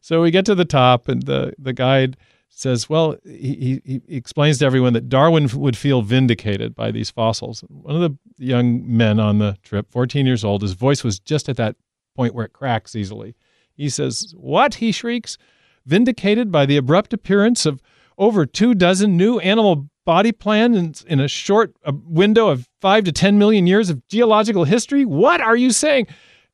So 0.00 0.22
we 0.22 0.30
get 0.30 0.46
to 0.46 0.54
the 0.54 0.64
top 0.64 1.08
and 1.08 1.22
the, 1.24 1.52
the 1.58 1.72
guide 1.72 2.16
says, 2.48 2.88
well, 2.88 3.16
he, 3.24 3.82
he, 3.84 4.00
he 4.06 4.16
explains 4.16 4.58
to 4.58 4.64
everyone 4.64 4.94
that 4.94 5.10
Darwin 5.10 5.48
would 5.52 5.76
feel 5.76 6.00
vindicated 6.00 6.74
by 6.74 6.90
these 6.90 7.10
fossils. 7.10 7.60
One 7.68 8.00
of 8.00 8.00
the 8.00 8.16
young 8.38 8.96
men 8.96 9.20
on 9.20 9.38
the 9.38 9.58
trip, 9.62 9.90
14 9.90 10.24
years 10.24 10.42
old, 10.42 10.62
his 10.62 10.72
voice 10.72 11.04
was 11.04 11.18
just 11.18 11.50
at 11.50 11.58
that 11.58 11.76
point 12.14 12.34
where 12.34 12.46
it 12.46 12.54
cracks 12.54 12.96
easily. 12.96 13.34
He 13.76 13.88
says, 13.88 14.34
What? 14.36 14.74
He 14.74 14.92
shrieks, 14.92 15.38
vindicated 15.84 16.50
by 16.50 16.66
the 16.66 16.76
abrupt 16.76 17.12
appearance 17.12 17.66
of 17.66 17.80
over 18.18 18.46
two 18.46 18.74
dozen 18.74 19.16
new 19.16 19.38
animal 19.40 19.88
body 20.06 20.32
plans 20.32 21.04
in, 21.04 21.20
a 21.20 21.28
short 21.28 21.74
uh, 21.84 21.92
window 22.06 22.48
of 22.48 22.66
five 22.80 23.04
to 23.04 23.12
10 23.12 23.38
million 23.38 23.66
years 23.66 23.90
of 23.90 24.06
geological 24.08 24.64
history? 24.64 25.04
What 25.04 25.42
are 25.42 25.56
you 25.56 25.70
saying? 25.70 26.06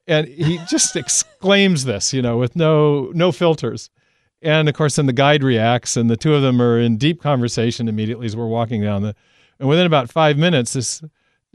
And 0.09 0.27
he 0.27 0.59
just 0.69 0.97
exclaims 0.97 1.85
this, 1.85 2.13
you 2.13 2.23
know, 2.23 2.39
with 2.39 2.57
no 2.57 3.13
no 3.15 3.31
filters. 3.31 3.91
And 4.41 4.69
of 4.69 4.75
course, 4.75 4.97
then 4.97 5.07
the 5.07 5.13
guide 5.13 5.45
reacts, 5.45 5.97
and 5.97 6.11
the 6.11 6.17
two 6.17 6.35
of 6.35 6.43
them 6.43 6.61
are 6.61 6.81
in 6.81 6.97
deep 6.97 7.23
conversation 7.23 7.87
immediately 7.87 8.27
as 8.27 8.35
we're 8.35 8.49
walking 8.49 8.83
down 8.83 9.03
the. 9.03 9.15
And 9.61 9.69
within 9.69 9.87
about 9.87 10.11
five 10.11 10.37
minutes, 10.37 10.73
this 10.73 11.01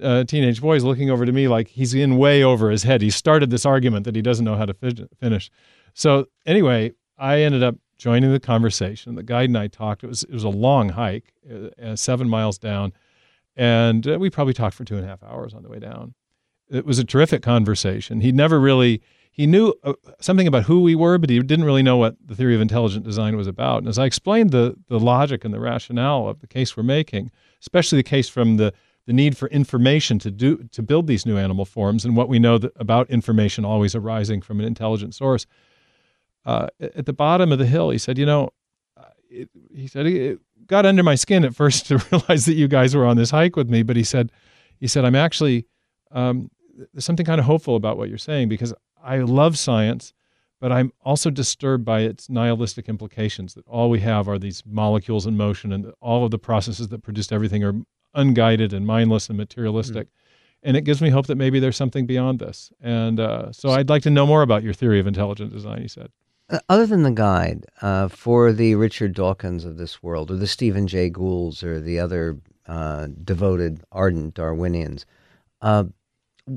uh, 0.02 0.24
teenage 0.24 0.62
boy 0.62 0.76
is 0.76 0.84
looking 0.84 1.10
over 1.10 1.26
to 1.26 1.32
me 1.32 1.48
like 1.48 1.68
he's 1.68 1.94
in 1.94 2.18
way 2.18 2.44
over 2.44 2.70
his 2.70 2.84
head. 2.84 3.02
He 3.02 3.10
started 3.10 3.50
this 3.50 3.66
argument 3.66 4.06
that 4.06 4.16
he 4.16 4.22
doesn't 4.22 4.46
know 4.46 4.56
how 4.56 4.66
to 4.66 4.74
fi- 4.74 5.08
finish. 5.20 5.50
So 5.94 6.28
anyway, 6.46 6.94
I 7.18 7.40
ended 7.40 7.64
up 7.64 7.76
joining 7.98 8.32
the 8.32 8.40
conversation. 8.40 9.16
The 9.16 9.24
guide 9.24 9.50
and 9.50 9.58
I 9.58 9.68
talked. 9.68 10.04
It 10.04 10.08
was 10.08 10.24
it 10.24 10.34
was 10.34 10.44
a 10.44 10.50
long 10.50 10.90
hike, 10.90 11.34
uh, 11.52 11.70
uh, 11.82 11.96
seven 11.96 12.30
miles 12.30 12.58
down, 12.58 12.94
and 13.56 14.08
uh, 14.08 14.18
we 14.20 14.30
probably 14.30 14.54
talked 14.54 14.76
for 14.76 14.86
two 14.86 14.96
and 14.96 15.06
a 15.06 15.08
half 15.08 15.24
hours 15.24 15.54
on 15.54 15.64
the 15.64 15.70
way 15.70 15.80
down. 15.80 16.14
It 16.70 16.86
was 16.86 17.00
a 17.00 17.06
terrific 17.06 17.42
conversation. 17.42 18.22
He 18.22 18.32
never 18.32 18.60
really 18.60 19.02
he 19.32 19.46
knew 19.46 19.74
uh, 19.84 19.94
something 20.20 20.48
about 20.48 20.64
who 20.64 20.82
we 20.82 20.96
were, 20.96 21.20
but 21.20 21.30
he 21.30 21.40
didn't 21.40 21.66
really 21.66 21.84
know 21.84 21.98
what 21.98 22.16
the 22.26 22.36
theory 22.36 22.56
of 22.56 22.62
intelligent 22.62 23.06
design 23.06 23.38
was 23.38 23.46
about. 23.46 23.78
And 23.80 23.88
as 23.88 24.00
I 24.00 24.06
explained 24.06 24.52
the 24.52 24.76
the 24.88 25.00
logic 25.00 25.46
and 25.46 25.54
the 25.54 25.60
rationale 25.60 26.28
of 26.28 26.40
the 26.40 26.48
case 26.48 26.76
we're 26.76 26.84
making, 26.84 27.32
especially 27.62 27.98
the 27.98 28.04
case 28.04 28.30
from 28.30 28.58
the 28.58 28.74
the 29.08 29.14
need 29.14 29.38
for 29.38 29.48
information 29.48 30.20
to 30.20 30.30
do 30.30 30.58
to 30.74 30.84
build 30.84 31.08
these 31.08 31.26
new 31.26 31.38
animal 31.38 31.66
forms 31.66 32.06
and 32.06 32.16
what 32.16 32.30
we 32.30 32.38
know 32.38 32.60
about 32.76 33.10
information 33.10 33.66
always 33.66 33.96
arising 33.96 34.42
from 34.42 34.60
an 34.60 34.66
intelligent 34.66 35.16
source. 35.16 35.48
Uh, 36.46 36.68
at 36.80 37.06
the 37.06 37.14
bottom 37.14 37.52
of 37.52 37.58
the 37.58 37.66
hill, 37.66 37.90
he 37.90 37.98
said, 37.98 38.18
"You 38.18 38.26
know," 38.26 38.50
it, 39.30 39.50
he 39.74 39.88
said, 39.88 40.06
"It 40.06 40.40
got 40.68 40.86
under 40.86 41.04
my 41.04 41.16
skin 41.16 41.46
at 41.46 41.56
first 41.56 41.86
to 41.88 41.98
realize 42.12 42.46
that 42.46 42.54
you 42.54 42.68
guys 42.68 42.96
were 42.96 43.06
on 43.06 43.18
this 43.18 43.32
hike 43.32 43.56
with 43.56 43.70
me." 43.70 43.82
But 43.82 43.96
he 43.96 44.04
said, 44.04 44.32
"He 44.78 44.88
said 44.88 45.06
I'm 45.06 45.16
actually 45.16 45.66
um, 46.12 46.52
there's 46.94 47.06
something 47.06 47.26
kind 47.26 47.40
of 47.40 47.46
hopeful 47.46 47.78
about 47.78 47.98
what 47.98 48.10
you're 48.10 48.18
saying 48.18 48.50
because 48.50 48.74
I 49.02 49.20
love 49.20 49.58
science, 49.58 50.14
but 50.60 50.74
I'm 50.74 50.92
also 51.02 51.30
disturbed 51.30 51.86
by 51.86 52.02
its 52.02 52.30
nihilistic 52.30 52.90
implications 52.90 53.54
that 53.54 53.66
all 53.68 53.90
we 53.90 54.02
have 54.02 54.28
are 54.28 54.38
these 54.38 54.64
molecules 54.66 55.26
in 55.26 55.38
motion 55.38 55.72
and 55.72 55.94
all 56.02 56.26
of 56.26 56.32
the 56.32 56.40
processes 56.40 56.90
that 56.90 57.04
produced 57.04 57.32
everything 57.32 57.64
are 57.64 57.74
unguided 58.18 58.74
and 58.74 58.86
mindless 58.86 59.30
and 59.30 59.38
materialistic. 59.38 60.08
Mm. 60.08 60.12
And 60.64 60.76
it 60.76 60.82
gives 60.82 61.02
me 61.02 61.10
hope 61.10 61.28
that 61.28 61.38
maybe 61.38 61.60
there's 61.60 61.78
something 61.78 62.06
beyond 62.06 62.40
this. 62.40 62.72
And 62.82 63.20
uh, 63.20 63.52
so 63.54 63.70
I'd 63.70 63.90
like 63.90 64.02
to 64.04 64.10
know 64.10 64.26
more 64.26 64.42
about 64.42 64.64
your 64.64 64.74
theory 64.74 65.00
of 65.00 65.08
intelligent 65.08 65.54
design, 65.54 65.82
he 65.82 65.88
said. 65.88 66.10
Uh, 66.50 66.60
other 66.68 66.86
than 66.86 67.04
the 67.04 67.12
guide, 67.12 67.66
uh, 67.82 68.08
for 68.08 68.52
the 68.52 68.76
Richard 68.76 69.14
Dawkins 69.14 69.66
of 69.66 69.78
this 69.78 70.02
world, 70.02 70.32
or 70.32 70.36
the 70.36 70.48
Stephen 70.48 70.88
Jay 70.88 71.10
Goulds, 71.10 71.64
or 71.64 71.80
the 71.80 72.00
other 72.00 72.38
uh, 72.68 73.08
devoted, 73.24 73.84
ardent 73.92 74.34
Darwinians, 74.34 75.06
uh, 75.62 75.86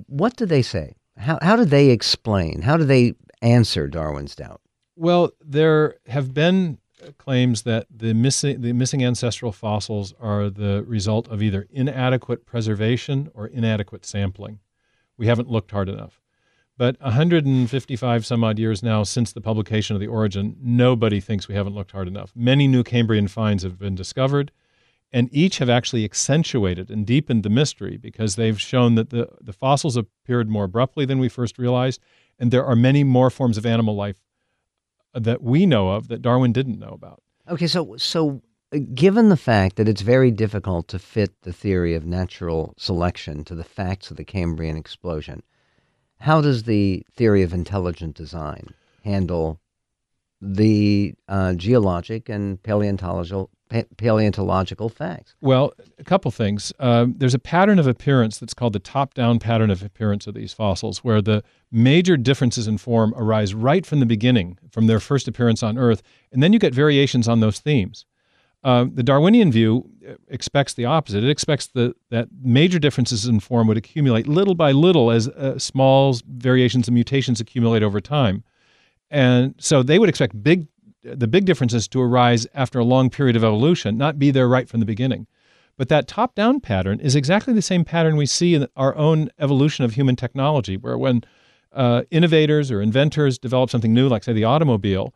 what 0.07 0.37
do 0.37 0.47
they 0.47 0.63
say? 0.63 0.97
How, 1.17 1.39
how 1.43 1.57
do 1.57 1.65
they 1.65 1.91
explain? 1.91 2.63
How 2.63 2.77
do 2.77 2.85
they 2.85 3.15
answer 3.43 3.87
Darwin's 3.87 4.35
doubt? 4.35 4.61
Well, 4.97 5.33
there 5.41 5.97
have 6.07 6.33
been 6.33 6.79
claims 7.19 7.63
that 7.63 7.87
the 7.95 8.15
missing 8.15 8.61
the 8.61 8.73
missing 8.73 9.05
ancestral 9.05 9.53
fossils 9.53 10.15
are 10.21 10.51
the 10.51 10.85
result 10.87 11.29
of 11.29 11.43
either 11.43 11.67
inadequate 11.71 12.47
preservation 12.47 13.31
or 13.35 13.47
inadequate 13.47 14.05
sampling. 14.05 14.61
We 15.17 15.27
haven't 15.27 15.51
looked 15.51 15.71
hard 15.71 15.89
enough. 15.89 16.21
But 16.77 16.99
155 17.01 18.25
some 18.25 18.43
odd 18.43 18.59
years 18.59 18.83
now 18.83 19.03
since 19.03 19.33
the 19.33 19.43
publication 19.43 19.95
of 19.95 20.01
the 20.01 20.07
origin, 20.07 20.57
nobody 20.63 21.21
thinks 21.21 21.47
we 21.47 21.55
haven't 21.55 21.75
looked 21.75 21.93
hard 21.93 22.09
enough. 22.09 22.33
Many 22.35 22.67
new 22.67 22.83
Cambrian 22.83 23.29
finds 23.29 23.63
have 23.65 23.79
been 23.79 23.95
discovered 23.95 24.51
and 25.13 25.29
each 25.33 25.59
have 25.59 25.69
actually 25.69 26.05
accentuated 26.05 26.91
and 26.91 27.07
deepened 27.07 27.43
the 27.43 27.51
mystery 27.51 27.97
because 27.97 28.37
they've 28.37 28.61
shown 28.61 28.95
that 28.95 29.11
the, 29.11 29.29
the 29.41 29.53
fossils 29.53 29.97
appeared 29.97 30.49
more 30.49 30.65
abruptly 30.65 31.05
than 31.05 31.19
we 31.19 31.29
first 31.29 31.59
realized, 31.59 32.01
and 32.39 32.51
there 32.51 32.65
are 32.65 32.77
many 32.77 33.03
more 33.03 33.31
forms 33.31 33.59
of 33.59 33.67
animal 33.67 33.97
life 33.97 34.21
that 35.15 35.43
we 35.43 35.67
know 35.67 35.91
of 35.91 36.09
that 36.09 36.23
Darwin 36.23 36.53
didn't 36.53 36.79
know 36.79 36.93
about. 36.93 37.23
Okay, 37.49 37.67
so 37.67 37.97
so 37.97 38.43
uh, 38.73 38.79
given 38.95 39.29
the 39.29 39.37
fact 39.37 39.77
that 39.77 39.89
it's 39.89 40.03
very 40.03 40.31
difficult 40.31 40.89
to 40.89 40.99
fit 40.99 41.43
the 41.43 41.53
theory 41.53 41.95
of 41.95 42.07
natural 42.07 42.75
selection 42.77 43.45
to 43.45 43.55
the 43.55 43.65
facts 43.65 44.11
of 44.11 44.17
the 44.17 44.25
Cambrian 44.25 44.77
explosion, 44.77 45.43
how 46.21 46.41
does 46.41 46.65
the 46.65 47.05
theory 47.15 47.43
of 47.43 47.53
intelligent 47.53 48.15
design 48.15 48.69
handle 49.05 49.61
the 50.41 51.15
uh, 51.29 51.55
geologic 51.55 52.29
and 52.29 52.63
paleontological 52.63 53.51
paleontological 53.97 54.89
facts? 54.89 55.35
Well, 55.41 55.73
a 55.99 56.05
couple 56.05 56.31
things. 56.31 56.73
Um, 56.79 57.15
there's 57.17 57.35
a 57.35 57.39
pattern 57.39 57.79
of 57.79 57.87
appearance 57.87 58.39
that's 58.39 58.55
called 58.55 58.73
the 58.73 58.79
top 58.79 59.15
down 59.15 59.39
pattern 59.39 59.71
of 59.71 59.83
appearance 59.83 60.27
of 60.27 60.35
these 60.35 60.53
fossils, 60.53 60.99
where 60.99 61.23
the 61.23 61.43
major 61.71 62.17
differences 62.17 62.67
in 62.67 62.79
form 62.79 63.15
arise 63.17 63.55
right 63.55 63.87
from 63.87 64.01
the 64.01 64.07
beginning, 64.07 64.59
from 64.71 64.87
their 64.87 65.01
first 65.01 65.29
appearance 65.29 65.63
on 65.63 65.79
Earth, 65.79 66.03
and 66.33 66.43
then 66.43 66.53
you 66.53 66.59
get 66.59 66.75
variations 66.75 67.29
on 67.29 67.41
those 67.41 67.61
themes. 67.61 68.05
Uh, 68.63 68.85
the 68.93 69.03
Darwinian 69.03 69.51
view 69.51 69.89
uh, 70.07 70.15
expects 70.29 70.75
the 70.75 70.85
opposite. 70.85 71.25
It 71.25 71.31
expects 71.31 71.69
the, 71.69 71.95
that 72.11 72.29
major 72.43 72.79
differences 72.79 73.25
in 73.25 73.41
form 73.41 73.67
would 73.69 73.79
accumulate 73.79 74.27
little 74.27 74.55
by 74.55 74.73
little 74.73 75.11
as 75.11 75.29
uh, 75.29 75.59
small 75.59 76.19
variations 76.29 76.87
and 76.87 76.95
mutations 76.95 77.41
accumulate 77.41 77.83
over 77.83 78.01
time. 78.01 78.45
And 79.11 79.55
so 79.59 79.83
they 79.83 79.99
would 79.99 80.11
expect 80.11 80.43
big 80.43 80.69
the 81.03 81.27
big 81.27 81.45
differences 81.45 81.89
to 81.89 82.01
arise 82.01 82.47
after 82.55 82.79
a 82.79 82.85
long 82.85 83.11
period 83.11 83.37
of 83.37 83.45
evolution, 83.45 83.97
not 83.97 84.19
be 84.19 84.31
there 84.31 84.49
right 84.49 84.69
from 84.69 84.81
the 84.81 84.87
beginning. 84.87 85.27
But 85.77 85.89
that 85.89 86.07
top 86.07 86.35
down 86.35 86.61
pattern 86.61 87.01
is 87.01 87.17
exactly 87.17 87.55
the 87.55 87.63
same 87.63 87.85
pattern 87.85 88.17
we 88.17 88.27
see 88.27 88.55
in 88.55 88.67
our 88.77 88.95
own 88.97 89.31
evolution 89.39 89.85
of 89.85 89.95
human 89.95 90.15
technology, 90.15 90.77
where 90.77 90.99
when 90.99 91.23
uh, 91.73 92.03
innovators 92.11 92.71
or 92.71 92.83
inventors 92.83 93.39
develop 93.39 93.71
something 93.71 93.95
new, 93.95 94.09
like, 94.09 94.25
say, 94.25 94.35
the 94.35 94.45
automobile, 94.45 95.15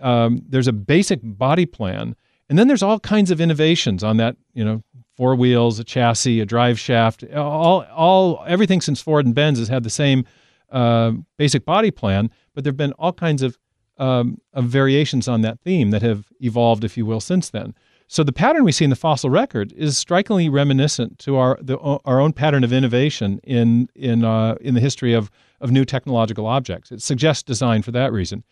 um, 0.00 0.42
there's 0.48 0.66
a 0.66 0.72
basic 0.72 1.20
body 1.22 1.66
plan. 1.66 2.16
And 2.48 2.58
then 2.58 2.66
there's 2.66 2.82
all 2.82 2.98
kinds 2.98 3.30
of 3.30 3.40
innovations 3.40 4.02
on 4.02 4.16
that, 4.16 4.36
you 4.52 4.64
know, 4.64 4.82
four 5.16 5.36
wheels, 5.36 5.78
a 5.78 5.84
chassis, 5.84 6.40
a 6.40 6.46
drive 6.46 6.80
shaft, 6.80 7.22
all, 7.32 7.84
all, 7.94 8.42
everything 8.48 8.80
since 8.80 9.00
Ford 9.00 9.26
and 9.26 9.34
Benz 9.34 9.58
has 9.58 9.68
had 9.68 9.84
the 9.84 9.90
same 9.90 10.24
uh, 10.72 11.12
basic 11.36 11.64
body 11.64 11.90
plan, 11.90 12.30
but 12.54 12.64
there 12.64 12.70
have 12.70 12.76
been 12.76 12.94
all 12.94 13.12
kinds 13.12 13.42
of 13.42 13.58
um, 14.00 14.40
of 14.54 14.64
variations 14.64 15.28
on 15.28 15.42
that 15.42 15.60
theme 15.60 15.90
that 15.90 16.02
have 16.02 16.32
evolved, 16.40 16.82
if 16.82 16.96
you 16.96 17.06
will, 17.06 17.20
since 17.20 17.50
then. 17.50 17.74
So 18.08 18.24
the 18.24 18.32
pattern 18.32 18.64
we 18.64 18.72
see 18.72 18.82
in 18.82 18.90
the 18.90 18.96
fossil 18.96 19.30
record 19.30 19.72
is 19.74 19.96
strikingly 19.96 20.48
reminiscent 20.48 21.20
to 21.20 21.36
our 21.36 21.58
the, 21.62 21.78
our 21.78 22.20
own 22.20 22.32
pattern 22.32 22.64
of 22.64 22.72
innovation 22.72 23.38
in 23.44 23.88
in 23.94 24.24
uh, 24.24 24.56
in 24.60 24.74
the 24.74 24.80
history 24.80 25.12
of 25.12 25.30
of 25.60 25.70
new 25.70 25.84
technological 25.84 26.46
objects. 26.46 26.90
It 26.90 27.02
suggests 27.02 27.44
design 27.44 27.82
for 27.82 27.92
that 27.92 28.12
reason. 28.12 28.42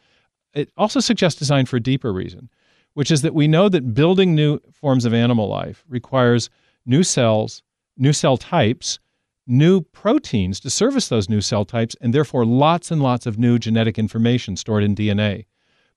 It 0.54 0.70
also 0.76 1.00
suggests 1.00 1.38
design 1.38 1.66
for 1.66 1.76
a 1.76 1.80
deeper 1.80 2.12
reason, 2.12 2.50
which 2.94 3.10
is 3.10 3.22
that 3.22 3.34
we 3.34 3.48
know 3.48 3.68
that 3.68 3.94
building 3.94 4.34
new 4.34 4.60
forms 4.70 5.04
of 5.04 5.12
animal 5.12 5.48
life 5.48 5.84
requires 5.88 6.50
new 6.86 7.02
cells, 7.02 7.62
new 7.96 8.12
cell 8.12 8.36
types, 8.36 9.00
new 9.48 9.80
proteins 9.80 10.60
to 10.60 10.70
service 10.70 11.08
those 11.08 11.28
new 11.28 11.40
cell 11.40 11.64
types, 11.64 11.96
and 12.00 12.12
therefore 12.12 12.44
lots 12.44 12.90
and 12.90 13.02
lots 13.02 13.26
of 13.26 13.38
new 13.38 13.58
genetic 13.58 13.98
information 13.98 14.56
stored 14.56 14.84
in 14.84 14.94
DNA. 14.94 15.46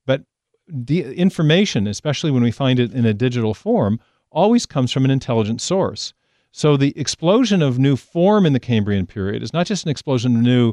But 0.06 0.22
the 0.66 1.14
information, 1.14 1.86
especially 1.86 2.30
when 2.30 2.42
we 2.42 2.50
find 2.50 2.80
it 2.80 2.92
in 2.92 3.04
a 3.04 3.14
digital 3.14 3.52
form, 3.52 4.00
always 4.30 4.64
comes 4.64 4.90
from 4.90 5.04
an 5.04 5.10
intelligent 5.10 5.60
source. 5.60 6.14
So 6.50 6.76
the 6.76 6.98
explosion 6.98 7.62
of 7.62 7.78
new 7.78 7.96
form 7.96 8.46
in 8.46 8.54
the 8.54 8.60
Cambrian 8.60 9.06
period 9.06 9.42
is 9.42 9.52
not 9.52 9.66
just 9.66 9.84
an 9.84 9.90
explosion 9.90 10.36
of 10.36 10.42
new, 10.42 10.72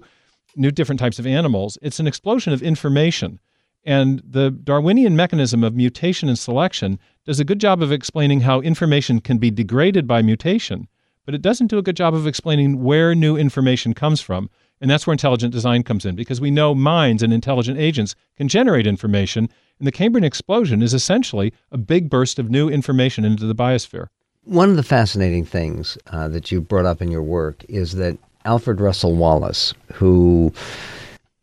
new 0.56 0.72
different 0.72 1.00
types 1.00 1.20
of 1.20 1.28
animals, 1.28 1.78
it's 1.82 2.00
an 2.00 2.08
explosion 2.08 2.54
of 2.54 2.64
information. 2.64 3.40
And 3.86 4.22
the 4.26 4.52
Darwinian 4.52 5.16
mechanism 5.16 5.64
of 5.64 5.76
mutation 5.76 6.28
and 6.28 6.38
selection 6.38 7.00
does 7.26 7.40
a 7.40 7.46
good 7.46 7.60
job 7.60 7.82
of 7.82 7.92
explaining 7.92 8.42
how 8.42 8.60
information 8.62 9.22
can 9.22 9.38
be 9.38 9.52
degraded 9.52 10.06
by 10.06 10.22
mutation 10.22 10.88
but 11.30 11.36
it 11.36 11.44
doesn't 11.44 11.68
do 11.68 11.78
a 11.78 11.84
good 11.84 11.96
job 11.96 12.16
of 12.16 12.26
explaining 12.26 12.84
where 12.84 13.14
new 13.14 13.38
information 13.38 13.94
comes 13.94 14.20
from. 14.20 14.50
And 14.82 14.90
that's 14.90 15.06
where 15.06 15.12
intelligent 15.12 15.54
design 15.54 15.84
comes 15.84 16.04
in 16.04 16.16
because 16.16 16.42
we 16.42 16.50
know 16.50 16.74
minds 16.74 17.22
and 17.22 17.32
intelligent 17.32 17.78
agents 17.78 18.16
can 18.36 18.48
generate 18.48 18.88
information. 18.88 19.48
And 19.78 19.88
the 19.88 19.92
Cambrian 19.92 20.24
explosion 20.24 20.82
is 20.82 20.92
essentially 20.92 21.54
a 21.72 21.78
big 21.78 22.10
burst 22.10 22.40
of 22.40 22.50
new 22.50 22.68
information 22.68 23.26
into 23.26 23.46
the 23.46 23.54
biosphere. 23.54 24.08
One 24.46 24.72
of 24.72 24.76
the 24.76 24.82
fascinating 24.82 25.46
things 25.46 26.00
uh, 26.08 26.30
that 26.30 26.52
you 26.52 26.62
brought 26.62 26.88
up 26.88 27.00
in 27.00 27.12
your 27.12 27.22
work 27.22 27.64
is 27.70 27.94
that 27.98 28.18
Alfred 28.46 28.82
Russel 28.82 29.14
Wallace, 29.14 29.76
who 29.94 30.52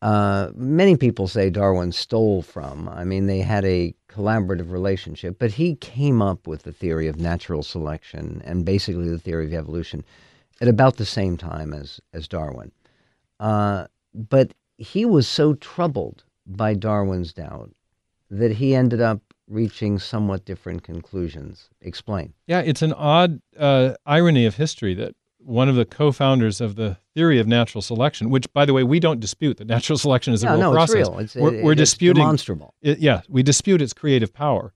uh, 0.02 0.48
many 0.56 0.96
people 0.96 1.28
say 1.28 1.48
Darwin 1.48 1.92
stole 1.92 2.42
from, 2.42 2.88
I 2.88 3.04
mean, 3.04 3.28
they 3.28 3.38
had 3.38 3.64
a 3.64 3.94
collaborative 4.16 4.70
relationship. 4.70 5.38
But 5.38 5.52
he 5.52 5.74
came 5.76 6.22
up 6.22 6.46
with 6.46 6.62
the 6.62 6.72
theory 6.72 7.08
of 7.08 7.20
natural 7.20 7.62
selection 7.62 8.42
and 8.44 8.64
basically 8.64 9.08
the 9.08 9.18
theory 9.18 9.46
of 9.46 9.54
evolution 9.54 10.04
at 10.60 10.68
about 10.68 10.96
the 10.96 11.04
same 11.04 11.36
time 11.36 11.72
as 11.72 12.00
as 12.12 12.28
Darwin. 12.28 12.72
Uh, 13.38 13.86
but 14.14 14.52
he 14.78 15.04
was 15.04 15.28
so 15.28 15.54
troubled 15.54 16.24
by 16.46 16.74
Darwin's 16.74 17.32
doubt 17.32 17.72
that 18.30 18.52
he 18.52 18.74
ended 18.74 19.00
up 19.00 19.20
reaching 19.48 19.98
somewhat 19.98 20.44
different 20.44 20.82
conclusions. 20.82 21.68
Explain. 21.80 22.32
Yeah, 22.46 22.60
it's 22.60 22.82
an 22.82 22.92
odd 22.92 23.40
uh, 23.58 23.94
irony 24.04 24.46
of 24.46 24.56
history 24.56 24.94
that 24.94 25.14
one 25.46 25.68
of 25.68 25.76
the 25.76 25.84
co-founders 25.84 26.60
of 26.60 26.74
the 26.74 26.98
theory 27.14 27.38
of 27.38 27.46
natural 27.46 27.80
selection, 27.80 28.30
which, 28.30 28.52
by 28.52 28.64
the 28.64 28.72
way, 28.72 28.82
we 28.82 28.98
don't 28.98 29.20
dispute 29.20 29.56
that 29.58 29.66
natural 29.68 29.98
selection 29.98 30.34
is 30.34 30.42
a 30.42 30.50
real 30.50 30.58
no, 30.58 30.72
process. 30.72 30.96
It's 30.96 31.08
real. 31.08 31.18
It's, 31.18 31.36
we're, 31.36 31.54
it, 31.54 31.64
we're 31.64 31.74
disputing 31.74 32.22
demonstrable. 32.22 32.74
It, 32.82 32.98
yeah, 32.98 33.22
we 33.28 33.42
dispute 33.42 33.80
its 33.80 33.92
creative 33.92 34.34
power. 34.34 34.72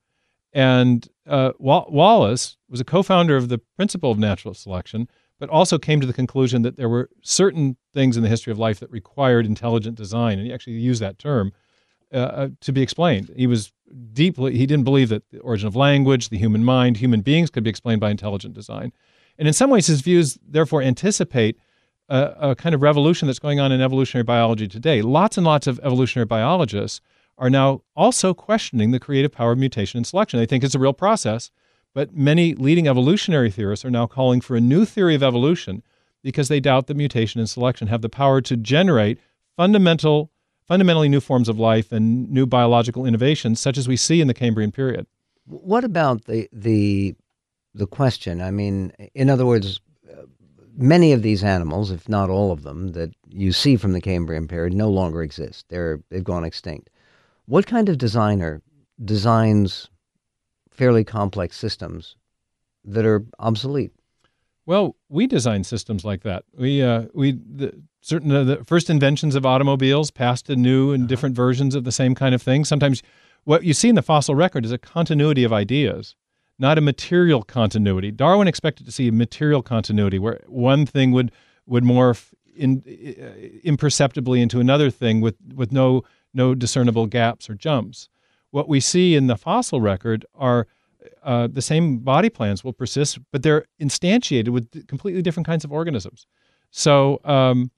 And 0.53 1.07
uh, 1.27 1.53
Wallace 1.59 2.57
was 2.69 2.81
a 2.81 2.85
co-founder 2.85 3.37
of 3.37 3.49
the 3.49 3.59
principle 3.59 4.11
of 4.11 4.19
natural 4.19 4.55
selection, 4.55 5.09
but 5.39 5.49
also 5.49 5.79
came 5.79 6.01
to 6.01 6.07
the 6.07 6.13
conclusion 6.13 6.63
that 6.63 6.77
there 6.77 6.89
were 6.89 7.09
certain 7.23 7.77
things 7.93 8.17
in 8.17 8.23
the 8.23 8.29
history 8.29 8.53
of 8.53 8.59
life 8.59 8.81
that 8.81 8.91
required 8.91 9.47
intelligent 9.47 9.97
design, 9.97 10.39
and 10.39 10.47
he 10.47 10.53
actually 10.53 10.75
used 10.75 11.03
that 11.03 11.19
term 11.19 11.53
uh, 12.13 12.17
uh 12.17 12.49
to 12.61 12.73
be 12.73 12.83
explained. 12.83 13.33
He 13.37 13.47
was 13.47 13.73
deeply 14.13 14.57
he 14.57 14.67
didn't 14.67 14.85
believe 14.85 15.09
that 15.09 15.29
the 15.31 15.39
origin 15.39 15.67
of 15.69 15.77
language, 15.77 16.29
the 16.29 16.39
human 16.39 16.65
mind, 16.65 16.97
human 16.97 17.23
beings 17.23 17.51
could 17.51 17.65
be 17.65 17.71
explained 17.71 18.01
by 18.01 18.11
intelligent 18.11 18.55
design. 18.55 18.93
And 19.41 19.49
in 19.49 19.55
some 19.55 19.71
ways, 19.71 19.87
his 19.87 20.03
views 20.03 20.39
therefore 20.47 20.83
anticipate 20.83 21.59
a, 22.11 22.51
a 22.51 22.55
kind 22.55 22.75
of 22.75 22.83
revolution 22.83 23.27
that's 23.27 23.39
going 23.39 23.59
on 23.59 23.73
in 23.73 23.81
evolutionary 23.81 24.23
biology 24.23 24.69
today. 24.69 25.01
Lots 25.01 25.39
and 25.39 25.47
lots 25.47 25.67
of 25.67 25.81
evolutionary 25.83 26.27
biologists 26.27 27.01
are 27.39 27.49
now 27.49 27.81
also 27.97 28.35
questioning 28.35 28.91
the 28.91 29.01
creative 29.01 29.33
power 29.33 29.53
of 29.53 29.59
mutation 29.59 29.97
and 29.97 30.07
selection. 30.07 30.39
They 30.39 30.45
think 30.45 30.63
it's 30.63 30.75
a 30.75 30.79
real 30.79 30.93
process, 30.93 31.51
but 31.95 32.15
many 32.15 32.55
leading 32.55 32.87
evolutionary 32.87 33.51
theorists 33.51 33.83
are 33.83 33.91
now 33.91 34.07
calling 34.07 34.43
for 34.43 34.57
a 34.57 34.61
new 34.61 34.85
theory 34.85 35.15
of 35.15 35.23
evolution 35.23 35.83
because 36.23 36.49
they 36.49 36.61
doubt 36.61 36.87
that 36.89 36.97
mutation 36.99 37.41
and 37.41 37.49
selection 37.49 37.89
have 37.89 38.03
the 38.03 38.11
power 38.11 38.43
to 38.43 38.59
generate 38.59 39.19
fundamental 39.57 40.31
fundamentally 40.69 41.09
new 41.09 41.19
forms 41.19 41.49
of 41.49 41.59
life 41.59 41.91
and 41.91 42.31
new 42.31 42.45
biological 42.45 43.07
innovations 43.07 43.59
such 43.59 43.79
as 43.79 43.89
we 43.89 43.97
see 43.97 44.21
in 44.21 44.29
the 44.29 44.35
Cambrian 44.35 44.71
period. 44.71 45.07
What 45.47 45.83
about 45.83 46.27
the 46.27 46.47
the 46.53 47.17
the 47.75 47.87
question? 47.87 48.41
I 48.41 48.51
mean, 48.51 48.93
in 49.15 49.31
other 49.31 49.47
words, 49.47 49.81
many 50.77 51.13
of 51.13 51.23
these 51.23 51.45
animals, 51.45 51.91
if 51.91 52.09
not 52.09 52.31
all 52.31 52.53
of 52.53 52.63
them, 52.63 52.93
that 52.93 53.13
you 53.29 53.53
see 53.53 53.77
from 53.77 53.93
the 53.93 54.01
Cambrian 54.01 54.49
period 54.49 54.73
no 54.73 54.89
longer 54.89 55.23
exist. 55.23 55.67
They're 55.69 56.01
they've 56.11 56.25
gone 56.25 56.45
extinct. 56.45 56.91
What 57.47 57.67
kind 57.67 57.89
of 57.89 57.99
designer 57.99 58.63
designs 59.05 59.89
fairly 60.71 61.05
complex 61.05 61.57
systems 61.57 62.17
that 62.85 63.05
are 63.05 63.25
obsolete? 63.39 63.93
Well, 64.67 64.97
we 65.09 65.27
design 65.27 65.65
systems 65.65 66.05
like 66.05 66.23
that. 66.23 66.45
We 66.57 66.83
uh, 66.83 67.07
we 67.13 67.33
the, 67.33 67.83
certain 68.01 68.33
of 68.33 68.47
the 68.47 68.65
first 68.65 68.89
inventions 68.89 69.35
of 69.35 69.45
automobiles 69.45 70.11
passed 70.11 70.47
to 70.47 70.57
new 70.57 70.93
and 70.93 71.03
uh-huh. 71.03 71.09
different 71.09 71.37
versions 71.37 71.75
of 71.75 71.85
the 71.85 71.93
same 71.93 72.15
kind 72.15 72.35
of 72.35 72.43
thing. 72.43 72.65
Sometimes 72.65 73.03
what 73.45 73.65
you 73.65 73.75
see 73.75 73.89
in 73.89 73.95
the 73.95 74.03
fossil 74.03 74.35
record 74.35 74.65
is 74.65 74.73
a 74.73 74.79
continuity 74.79 75.45
of 75.45 75.53
ideas, 75.53 76.15
not 76.61 76.79
a 76.79 76.81
material 76.81 77.43
continuity. 77.43 78.11
Darwin 78.11 78.47
expected 78.47 78.87
to 78.87 78.93
see 78.93 79.09
a 79.09 79.13
material 79.13 79.63
continuity 79.63 80.19
where 80.19 80.41
one 80.47 80.87
thing 80.87 81.11
would 81.13 81.33
would 81.67 81.85
morph 81.85 82.33
in, 82.55 82.83
imperceptibly 83.65 84.41
into 84.41 84.61
another 84.61 84.91
thing 84.91 85.21
with 85.21 85.37
with 85.55 85.73
no 85.73 86.03
no 86.33 86.55
discernible 86.55 87.07
gaps 87.07 87.51
or 87.51 87.55
jumps. 87.55 88.09
What 88.51 88.69
we 88.69 88.81
see 88.81 89.15
in 89.15 89.27
the 89.27 89.37
fossil 89.37 89.81
record 89.81 90.27
are 90.35 90.67
uh, 91.23 91.49
the 91.51 91.63
same 91.63 91.99
body 91.99 92.31
plans 92.31 92.65
will 92.65 92.73
persist, 92.73 93.19
but 93.33 93.43
they're 93.43 93.65
instantiated 93.81 94.49
with 94.49 94.87
completely 94.87 95.23
different 95.23 95.47
kinds 95.47 95.65
of 95.65 95.73
organisms. 95.73 96.27
So 96.71 97.21
um, 97.25 97.71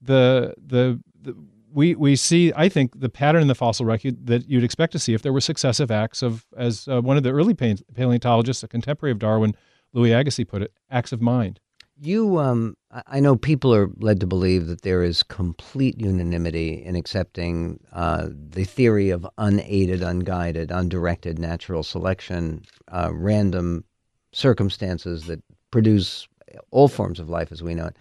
the, 0.00 0.54
the, 0.64 1.00
the 1.20 1.36
we 1.78 1.94
we 1.94 2.16
see 2.16 2.52
I 2.56 2.68
think 2.68 2.98
the 2.98 3.08
pattern 3.08 3.40
in 3.40 3.46
the 3.46 3.54
fossil 3.54 3.86
record 3.86 4.26
that 4.26 4.50
you'd 4.50 4.64
expect 4.64 4.90
to 4.94 4.98
see 4.98 5.14
if 5.14 5.22
there 5.22 5.32
were 5.32 5.40
successive 5.40 5.92
acts 5.92 6.22
of 6.22 6.44
as 6.56 6.88
uh, 6.88 7.00
one 7.00 7.16
of 7.16 7.22
the 7.22 7.30
early 7.30 7.54
paleontologists, 7.54 8.64
a 8.64 8.68
contemporary 8.68 9.12
of 9.12 9.20
Darwin, 9.20 9.54
Louis 9.92 10.12
Agassiz 10.12 10.44
put 10.44 10.62
it, 10.62 10.72
acts 10.90 11.12
of 11.12 11.22
mind. 11.22 11.60
You, 12.00 12.38
um, 12.38 12.76
I 13.06 13.20
know 13.20 13.36
people 13.36 13.72
are 13.74 13.88
led 13.98 14.18
to 14.20 14.26
believe 14.26 14.66
that 14.66 14.82
there 14.82 15.04
is 15.04 15.22
complete 15.22 16.00
unanimity 16.00 16.82
in 16.84 16.96
accepting 16.96 17.78
uh, 17.92 18.28
the 18.32 18.64
theory 18.64 19.10
of 19.10 19.26
unaided, 19.36 20.02
unguided, 20.02 20.70
undirected 20.72 21.38
natural 21.38 21.82
selection, 21.82 22.62
uh, 22.88 23.10
random 23.12 23.84
circumstances 24.32 25.24
that 25.26 25.42
produce 25.70 26.26
all 26.70 26.88
forms 26.88 27.20
of 27.20 27.28
life 27.28 27.52
as 27.52 27.62
we 27.62 27.74
know 27.74 27.86
it. 27.86 27.96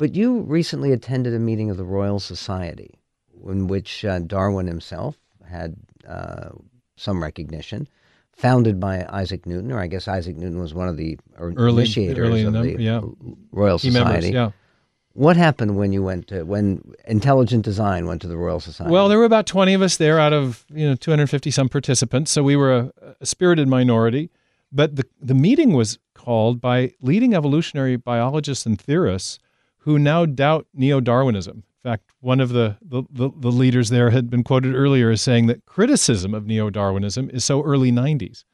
But 0.00 0.14
you 0.14 0.40
recently 0.40 0.92
attended 0.92 1.34
a 1.34 1.38
meeting 1.38 1.68
of 1.68 1.76
the 1.76 1.84
Royal 1.84 2.20
Society 2.20 2.98
in 3.46 3.66
which 3.66 4.02
uh, 4.02 4.20
Darwin 4.20 4.66
himself 4.66 5.18
had 5.46 5.76
uh, 6.08 6.52
some 6.96 7.22
recognition, 7.22 7.86
founded 8.32 8.80
by 8.80 9.04
Isaac 9.10 9.44
Newton, 9.44 9.70
or 9.70 9.78
I 9.78 9.88
guess 9.88 10.08
Isaac 10.08 10.38
Newton 10.38 10.58
was 10.58 10.72
one 10.72 10.88
of 10.88 10.96
the 10.96 11.18
early, 11.36 11.82
initiators 11.82 12.18
early 12.18 12.44
of 12.44 12.54
the 12.54 12.80
yeah. 12.80 13.02
Royal 13.52 13.78
Society. 13.78 14.02
Members, 14.02 14.30
yeah. 14.30 14.50
What 15.12 15.36
happened 15.36 15.76
when 15.76 15.92
you 15.92 16.02
went 16.02 16.28
to 16.28 16.44
when 16.44 16.94
intelligent 17.06 17.66
design 17.66 18.06
went 18.06 18.22
to 18.22 18.28
the 18.28 18.38
Royal 18.38 18.58
Society? 18.58 18.90
Well, 18.90 19.10
there 19.10 19.18
were 19.18 19.26
about 19.26 19.44
20 19.44 19.74
of 19.74 19.82
us 19.82 19.98
there 19.98 20.18
out 20.18 20.32
of, 20.32 20.64
you 20.70 20.88
know, 20.88 20.94
250 20.94 21.50
some 21.50 21.68
participants, 21.68 22.30
so 22.30 22.42
we 22.42 22.56
were 22.56 22.74
a, 22.74 22.92
a 23.20 23.26
spirited 23.26 23.68
minority, 23.68 24.30
but 24.72 24.96
the 24.96 25.04
the 25.20 25.34
meeting 25.34 25.74
was 25.74 25.98
called 26.14 26.58
by 26.58 26.94
leading 27.02 27.34
evolutionary 27.34 27.96
biologists 27.96 28.64
and 28.64 28.80
theorists 28.80 29.38
who 29.80 29.98
now 29.98 30.26
doubt 30.26 30.66
neo 30.74 31.00
Darwinism. 31.00 31.64
In 31.84 31.90
fact, 31.90 32.10
one 32.20 32.40
of 32.40 32.50
the, 32.50 32.76
the, 32.82 33.04
the, 33.10 33.30
the, 33.34 33.50
leaders 33.50 33.88
there 33.88 34.10
had 34.10 34.28
been 34.28 34.44
quoted 34.44 34.74
earlier 34.74 35.10
as 35.10 35.22
saying 35.22 35.46
that 35.46 35.64
criticism 35.64 36.34
of 36.34 36.46
neo 36.46 36.68
Darwinism 36.68 37.30
is 37.30 37.44
so 37.44 37.62
early 37.62 37.90
90s. 37.90 38.44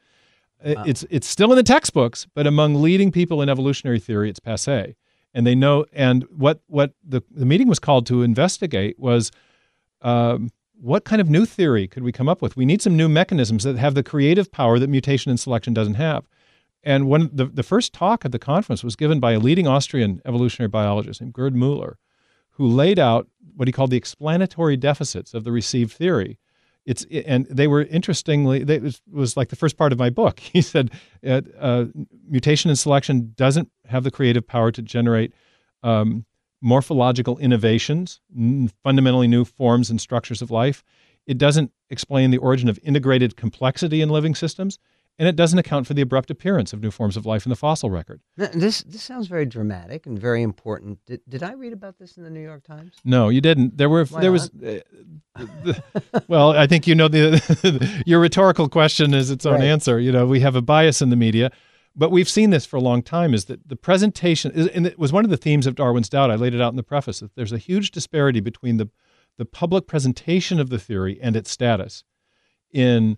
Wow. 0.63 0.83
It's, 0.85 1.05
it's 1.09 1.27
still 1.27 1.51
in 1.51 1.57
the 1.57 1.63
textbooks, 1.63 2.25
but 2.33 2.47
among 2.47 2.81
leading 2.81 3.11
people 3.11 3.41
in 3.41 3.49
evolutionary 3.49 3.99
theory, 3.99 4.29
it's 4.29 4.39
passe. 4.39 4.95
And 5.33 5.45
they 5.45 5.55
know, 5.55 5.85
and 5.91 6.23
what, 6.29 6.61
what 6.67 6.93
the, 7.03 7.21
the 7.29 7.45
meeting 7.45 7.67
was 7.67 7.79
called 7.79 8.07
to 8.07 8.23
investigate 8.23 8.97
was 8.97 9.29
um, 10.01 10.49
what 10.79 11.03
kind 11.03 11.19
of 11.21 11.29
new 11.29 11.45
theory 11.45 11.87
could 11.87 12.03
we 12.03 12.11
come 12.11 12.29
up 12.29 12.41
with? 12.41 12.55
We 12.55 12.65
need 12.65 12.81
some 12.81 12.95
new 12.95 13.09
mechanisms 13.09 13.63
that 13.63 13.77
have 13.77 13.93
the 13.93 14.03
creative 14.03 14.51
power 14.51 14.79
that 14.79 14.89
mutation 14.89 15.29
and 15.29 15.39
selection 15.39 15.73
doesn't 15.73 15.95
have. 15.95 16.27
And 16.83 17.07
when 17.07 17.29
the, 17.33 17.45
the 17.45 17.63
first 17.63 17.93
talk 17.93 18.23
at 18.23 18.31
the 18.31 18.39
conference 18.39 18.83
was 18.83 18.95
given 18.95 19.19
by 19.19 19.33
a 19.33 19.39
leading 19.39 19.67
Austrian 19.67 20.21
evolutionary 20.25 20.69
biologist 20.69 21.21
named 21.21 21.33
Gerd 21.33 21.53
Müller, 21.53 21.95
who 22.51 22.67
laid 22.67 22.99
out 22.99 23.27
what 23.55 23.67
he 23.67 23.71
called 23.71 23.91
the 23.91 23.97
explanatory 23.97 24.77
deficits 24.77 25.33
of 25.33 25.43
the 25.43 25.51
received 25.51 25.91
theory. 25.91 26.39
It's 26.85 27.05
and 27.11 27.45
they 27.47 27.67
were 27.67 27.83
interestingly 27.83 28.63
they, 28.63 28.77
it 28.77 29.01
was 29.11 29.35
like 29.35 29.49
the 29.49 29.57
first 29.57 29.77
part 29.77 29.91
of 29.91 29.99
my 29.99 30.09
book. 30.09 30.39
He 30.53 30.61
said 30.61 30.91
uh, 31.25 31.41
uh, 31.59 31.85
mutation 32.29 32.69
and 32.69 32.79
selection 32.79 33.33
doesn't 33.35 33.69
have 33.85 34.03
the 34.03 34.11
creative 34.11 34.47
power 34.47 34.71
to 34.71 34.81
generate 34.81 35.33
um, 35.83 36.25
morphological 36.61 37.37
innovations, 37.39 38.21
n- 38.35 38.71
fundamentally 38.83 39.27
new 39.27 39.43
forms 39.43 39.89
and 39.89 39.99
structures 39.99 40.41
of 40.41 40.49
life. 40.49 40.83
It 41.25 41.37
doesn't 41.37 41.71
explain 41.89 42.31
the 42.31 42.37
origin 42.37 42.69
of 42.69 42.79
integrated 42.83 43.35
complexity 43.35 44.01
in 44.01 44.09
living 44.09 44.33
systems 44.33 44.79
and 45.19 45.27
it 45.27 45.35
doesn't 45.35 45.57
account 45.57 45.87
for 45.87 45.93
the 45.93 46.01
abrupt 46.01 46.29
appearance 46.29 46.73
of 46.73 46.81
new 46.81 46.91
forms 46.91 47.17
of 47.17 47.25
life 47.25 47.45
in 47.45 47.49
the 47.49 47.55
fossil 47.55 47.89
record. 47.89 48.21
This 48.35 48.83
this 48.83 49.01
sounds 49.01 49.27
very 49.27 49.45
dramatic 49.45 50.05
and 50.05 50.17
very 50.17 50.43
important. 50.43 50.99
Did, 51.05 51.21
did 51.27 51.43
I 51.43 51.53
read 51.53 51.73
about 51.73 51.97
this 51.97 52.17
in 52.17 52.23
the 52.23 52.29
New 52.29 52.41
York 52.41 52.63
Times? 52.63 52.95
No, 53.03 53.29
you 53.29 53.41
didn't. 53.41 53.77
There 53.77 53.89
were 53.89 54.05
Why 54.05 54.21
there 54.21 54.31
not? 54.31 54.33
was 54.33 54.49
uh, 54.49 55.45
the, 55.63 55.83
well, 56.27 56.51
I 56.51 56.67
think 56.67 56.87
you 56.87 56.95
know 56.95 57.07
the 57.07 58.01
your 58.05 58.19
rhetorical 58.19 58.69
question 58.69 59.13
is 59.13 59.31
its 59.31 59.45
own 59.45 59.55
right. 59.55 59.63
answer. 59.63 59.99
You 59.99 60.11
know, 60.11 60.25
we 60.25 60.39
have 60.41 60.55
a 60.55 60.61
bias 60.61 61.01
in 61.01 61.09
the 61.09 61.15
media, 61.15 61.51
but 61.95 62.11
we've 62.11 62.29
seen 62.29 62.51
this 62.51 62.65
for 62.65 62.77
a 62.77 62.81
long 62.81 63.01
time. 63.01 63.33
Is 63.33 63.45
that 63.45 63.67
the 63.67 63.75
presentation? 63.75 64.51
And 64.69 64.85
it 64.85 64.99
was 64.99 65.11
one 65.11 65.25
of 65.25 65.31
the 65.31 65.37
themes 65.37 65.65
of 65.65 65.75
Darwin's 65.75 66.09
doubt. 66.09 66.29
I 66.29 66.35
laid 66.35 66.53
it 66.53 66.61
out 66.61 66.73
in 66.73 66.77
the 66.77 66.83
preface 66.83 67.19
that 67.21 67.35
there's 67.35 67.53
a 67.53 67.57
huge 67.57 67.91
disparity 67.91 68.39
between 68.39 68.77
the 68.77 68.89
the 69.37 69.45
public 69.45 69.85
presentation 69.85 70.59
of 70.59 70.69
the 70.69 70.79
theory 70.79 71.19
and 71.21 71.35
its 71.35 71.51
status 71.51 72.03
in 72.71 73.17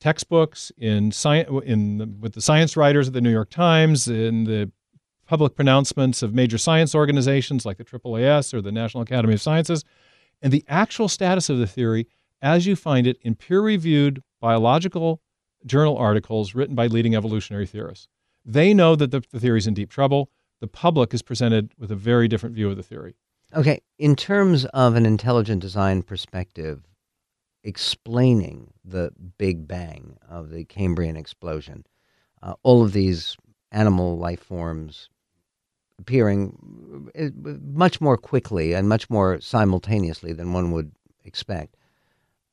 textbooks, 0.00 0.72
in 0.78 1.12
science, 1.12 1.48
in 1.64 1.98
the, 1.98 2.06
with 2.06 2.32
the 2.32 2.40
science 2.40 2.76
writers 2.76 3.06
of 3.06 3.14
the 3.14 3.20
New 3.20 3.30
York 3.30 3.50
Times, 3.50 4.08
in 4.08 4.44
the 4.44 4.70
public 5.26 5.54
pronouncements 5.54 6.22
of 6.22 6.34
major 6.34 6.58
science 6.58 6.94
organizations 6.94 7.64
like 7.64 7.76
the 7.76 7.84
AAAS 7.84 8.52
or 8.52 8.60
the 8.60 8.72
National 8.72 9.02
Academy 9.02 9.34
of 9.34 9.40
Sciences, 9.40 9.84
and 10.42 10.52
the 10.52 10.64
actual 10.66 11.08
status 11.08 11.48
of 11.48 11.58
the 11.58 11.66
theory 11.66 12.08
as 12.42 12.66
you 12.66 12.74
find 12.74 13.06
it 13.06 13.18
in 13.22 13.34
peer-reviewed 13.34 14.22
biological 14.40 15.20
journal 15.66 15.96
articles 15.96 16.54
written 16.54 16.74
by 16.74 16.86
leading 16.86 17.14
evolutionary 17.14 17.66
theorists. 17.66 18.08
They 18.44 18.72
know 18.72 18.96
that 18.96 19.10
the, 19.10 19.22
the 19.30 19.38
theory 19.38 19.58
is 19.58 19.66
in 19.66 19.74
deep 19.74 19.90
trouble. 19.90 20.30
The 20.60 20.66
public 20.66 21.14
is 21.14 21.22
presented 21.22 21.72
with 21.78 21.90
a 21.90 21.96
very 21.96 22.28
different 22.28 22.54
view 22.54 22.70
of 22.70 22.76
the 22.76 22.82
theory. 22.82 23.14
Okay, 23.54 23.80
in 23.98 24.16
terms 24.16 24.64
of 24.66 24.94
an 24.94 25.04
intelligent 25.04 25.60
design 25.60 26.02
perspective, 26.02 26.82
explaining 27.62 28.72
the 28.84 29.12
Big 29.38 29.66
Bang 29.66 30.16
of 30.28 30.50
the 30.50 30.64
Cambrian 30.64 31.16
explosion. 31.16 31.84
Uh, 32.42 32.54
all 32.62 32.82
of 32.82 32.92
these 32.92 33.36
animal 33.70 34.18
life 34.18 34.40
forms 34.40 35.08
appearing 35.98 37.10
uh, 37.18 37.28
much 37.72 38.00
more 38.00 38.16
quickly 38.16 38.72
and 38.72 38.88
much 38.88 39.08
more 39.10 39.40
simultaneously 39.40 40.32
than 40.32 40.52
one 40.52 40.72
would 40.72 40.92
expect. 41.24 41.76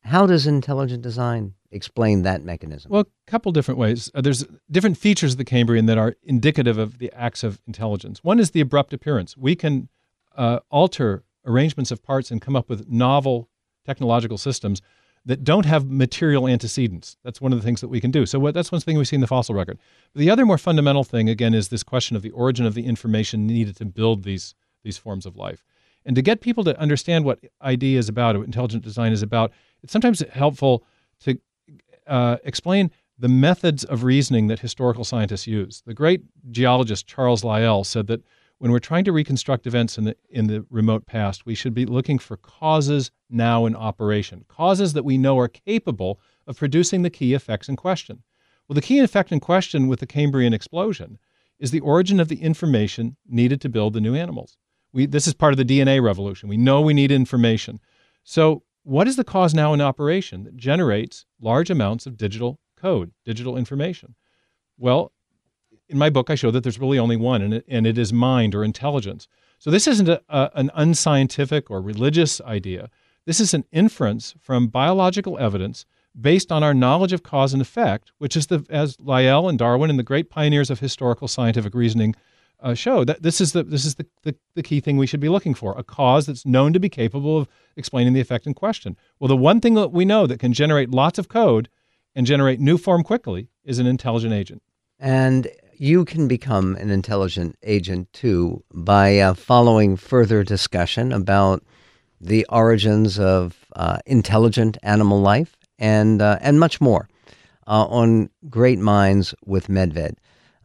How 0.02 0.26
does 0.26 0.48
intelligent 0.48 1.02
design 1.02 1.54
explain 1.72 2.24
that 2.24 2.44
mechanism? 2.44 2.92
Well, 2.92 3.02
a 3.02 3.32
couple 3.32 3.52
different 3.52 3.80
ways. 3.80 4.12
Uh, 4.14 4.22
there's 4.22 4.46
different 4.70 4.98
features 4.98 5.34
of 5.34 5.38
the 5.38 5.46
Cambrian 5.46 5.86
that 5.88 5.98
are 5.98 6.16
indicative 6.24 6.78
of 6.78 7.00
the 7.00 7.12
acts 7.14 7.44
of 7.44 7.62
intelligence. 7.68 8.24
One 8.24 8.40
is 8.40 8.52
the 8.52 8.62
abrupt 8.62 8.94
appearance. 8.94 9.36
We 9.36 9.56
can 9.56 9.90
uh, 10.36 10.60
alter 10.70 11.24
arrangements 11.46 11.92
of 11.92 12.04
parts 12.04 12.32
and 12.32 12.42
come 12.42 12.56
up 12.56 12.70
with 12.70 12.90
novel 12.90 13.50
technological 13.86 14.38
systems 14.38 14.82
that 15.28 15.44
don't 15.44 15.66
have 15.66 15.90
material 15.90 16.48
antecedents. 16.48 17.18
That's 17.22 17.42
one 17.42 17.52
of 17.52 17.60
the 17.60 17.66
things 17.66 17.82
that 17.82 17.90
we 17.90 18.00
can 18.00 18.12
do. 18.12 18.26
So 18.26 18.40
what, 18.40 18.54
that's 18.54 18.72
one 18.72 18.80
thing 18.80 18.98
we 18.98 19.04
see 19.04 19.18
in 19.18 19.22
the 19.22 19.28
fossil 19.28 19.54
record. 19.54 19.78
The 20.16 20.30
other 20.30 20.46
more 20.46 20.58
fundamental 20.58 21.04
thing, 21.04 21.28
again, 21.28 21.54
is 21.54 21.68
this 21.68 21.84
question 21.84 22.16
of 22.16 22.22
the 22.22 22.32
origin 22.32 22.66
of 22.66 22.74
the 22.74 22.86
information 22.86 23.46
needed 23.46 23.76
to 23.78 23.86
build 23.86 24.24
these 24.24 24.56
these 24.84 24.98
forms 24.98 25.26
of 25.26 25.36
life. 25.36 25.66
And 26.06 26.16
to 26.16 26.22
get 26.22 26.40
people 26.40 26.64
to 26.64 26.80
understand 26.80 27.26
what 27.26 27.40
ID 27.60 27.98
is 27.98 28.08
about, 28.08 28.38
what 28.38 28.46
intelligent 28.46 28.84
design 28.84 29.12
is 29.12 29.22
about, 29.22 29.52
it's 29.84 29.92
sometimes 29.92 30.24
helpful 30.32 30.86
to 31.22 31.38
uh, 32.08 32.38
explain 32.46 32.90
the 33.20 33.28
methods 33.28 33.84
of 33.84 34.06
reasoning 34.06 34.48
that 34.48 34.60
historical 34.60 35.04
scientists 35.04 35.46
use. 35.46 35.84
The 35.86 35.94
great 35.94 36.22
geologist 36.52 37.06
Charles 37.06 37.44
Lyell 37.44 37.84
said 37.84 38.08
that 38.08 38.24
when 38.60 38.72
we're 38.72 38.80
trying 38.80 39.04
to 39.04 39.12
reconstruct 39.12 39.68
events 39.68 39.98
in 39.98 40.06
the 40.06 40.16
in 40.30 40.48
the 40.48 40.66
remote 40.70 41.06
past, 41.06 41.46
we 41.46 41.56
should 41.56 41.74
be 41.74 41.86
looking 41.86 42.20
for 42.20 42.38
causes 42.38 43.12
now 43.30 43.66
in 43.66 43.76
operation, 43.76 44.46
causes 44.48 44.94
that 44.94 45.06
we 45.06 45.18
know 45.18 45.38
are 45.38 45.48
capable 45.48 46.20
of 46.48 46.58
producing 46.58 47.02
the 47.02 47.10
key 47.10 47.34
effects 47.34 47.70
in 47.70 47.76
question. 47.76 48.24
Well, 48.68 48.76
the 48.76 48.82
key 48.82 49.00
effect 49.00 49.32
in 49.32 49.40
question 49.40 49.88
with 49.88 50.00
the 50.00 50.08
Cambrian 50.08 50.54
explosion 50.54 51.20
is 51.60 51.72
the 51.72 51.80
origin 51.80 52.20
of 52.20 52.28
the 52.28 52.42
information 52.42 53.16
needed 53.28 53.62
to 53.62 53.70
build 53.70 53.94
the 53.94 54.02
new 54.02 54.16
animals. 54.16 54.58
We, 54.94 55.06
this 55.06 55.28
is 55.28 55.34
part 55.34 55.54
of 55.54 55.58
the 55.58 55.66
DNA 55.66 56.02
revolution. 56.02 56.50
We 56.50 56.58
know 56.58 56.82
we 56.82 56.94
need 56.94 57.12
information. 57.12 57.80
So, 58.24 58.64
what 58.84 59.08
is 59.08 59.18
the 59.18 59.24
cause 59.24 59.54
now 59.54 59.74
in 59.74 59.82
operation 59.82 60.46
that 60.46 60.56
generates 60.56 61.26
large 61.42 61.70
amounts 61.70 62.06
of 62.06 62.18
digital 62.18 62.60
code, 62.78 63.12
digital 63.26 63.58
information? 63.58 64.16
Well, 64.78 65.12
in 65.90 65.98
my 65.98 66.10
book, 66.10 66.30
I 66.30 66.36
show 66.36 66.52
that 66.52 66.64
there's 66.64 66.80
really 66.80 67.00
only 67.00 67.16
one, 67.16 67.42
and 67.42 67.54
it, 67.56 67.66
and 67.68 67.88
it 67.88 67.98
is 67.98 68.12
mind 68.12 68.54
or 68.54 68.64
intelligence. 68.64 69.28
So 69.60 69.72
this 69.72 69.88
isn't 69.88 70.10
a, 70.10 70.22
a, 70.30 70.52
an 70.56 70.72
unscientific 70.76 71.72
or 71.72 71.82
religious 71.82 72.42
idea. 72.42 72.90
This 73.26 73.40
is 73.40 73.54
an 73.54 73.66
inference 73.72 74.36
from 74.40 74.68
biological 74.68 75.38
evidence 75.40 75.86
based 76.20 76.52
on 76.52 76.64
our 76.64 76.74
knowledge 76.74 77.14
of 77.14 77.24
cause 77.24 77.54
and 77.54 77.62
effect, 77.62 78.12
which 78.18 78.36
is 78.36 78.48
the 78.48 78.66
as 78.70 79.00
Lyell 79.00 79.50
and 79.50 79.58
Darwin 79.58 79.90
and 79.90 80.00
the 80.00 80.04
great 80.04 80.30
pioneers 80.30 80.70
of 80.70 80.80
historical 80.80 81.28
scientific 81.28 81.74
reasoning 81.76 82.16
uh, 82.60 82.74
show 82.74 83.04
that 83.04 83.22
this 83.22 83.40
is 83.40 83.52
the 83.52 83.64
this 83.64 83.86
is 83.86 83.96
the, 83.96 84.06
the, 84.24 84.36
the 84.56 84.64
key 84.64 84.80
thing 84.80 84.98
we 84.98 85.06
should 85.06 85.20
be 85.20 85.30
looking 85.30 85.54
for 85.54 85.78
a 85.78 85.84
cause 85.84 86.26
that's 86.26 86.46
known 86.46 86.74
to 86.74 86.80
be 86.80 86.90
capable 86.90 87.38
of 87.38 87.48
explaining 87.76 88.14
the 88.14 88.22
effect 88.22 88.48
in 88.48 88.54
question. 88.54 88.98
Well, 89.20 89.28
the 89.28 89.38
one 89.38 89.62
thing 89.62 89.76
that 89.76 89.92
we 89.92 90.06
know 90.06 90.26
that 90.26 90.40
can 90.40 90.54
generate 90.54 90.90
lots 90.90 91.20
of 91.20 91.28
code 91.28 91.70
and 92.16 92.26
generate 92.26 92.60
new 92.60 92.78
form 92.78 93.04
quickly 93.04 93.50
is 93.64 93.78
an 93.78 93.86
intelligent 93.86 94.34
agent. 94.34 94.64
And 95.00 95.48
you 95.80 96.06
can 96.06 96.28
become 96.28 96.76
an 96.76 96.90
intelligent 96.90 97.56
agent 97.64 98.12
too 98.14 98.64
by 98.74 99.20
uh, 99.20 99.34
following 99.34 99.96
further 99.96 100.44
discussion 100.44 101.12
about 101.12 101.64
the 102.20 102.46
origins 102.50 103.20
of 103.20 103.56
uh, 103.76 104.00
intelligent 104.06 104.78
animal 104.82 105.22
life 105.22 105.56
and 105.78 106.22
uh, 106.22 106.40
and 106.42 106.60
much 106.60 106.82
more 106.82 107.08
uh, 107.68 107.86
on 107.86 108.30
Great 108.50 108.80
Minds 108.80 109.36
with 109.46 109.68
Medved. 109.68 110.16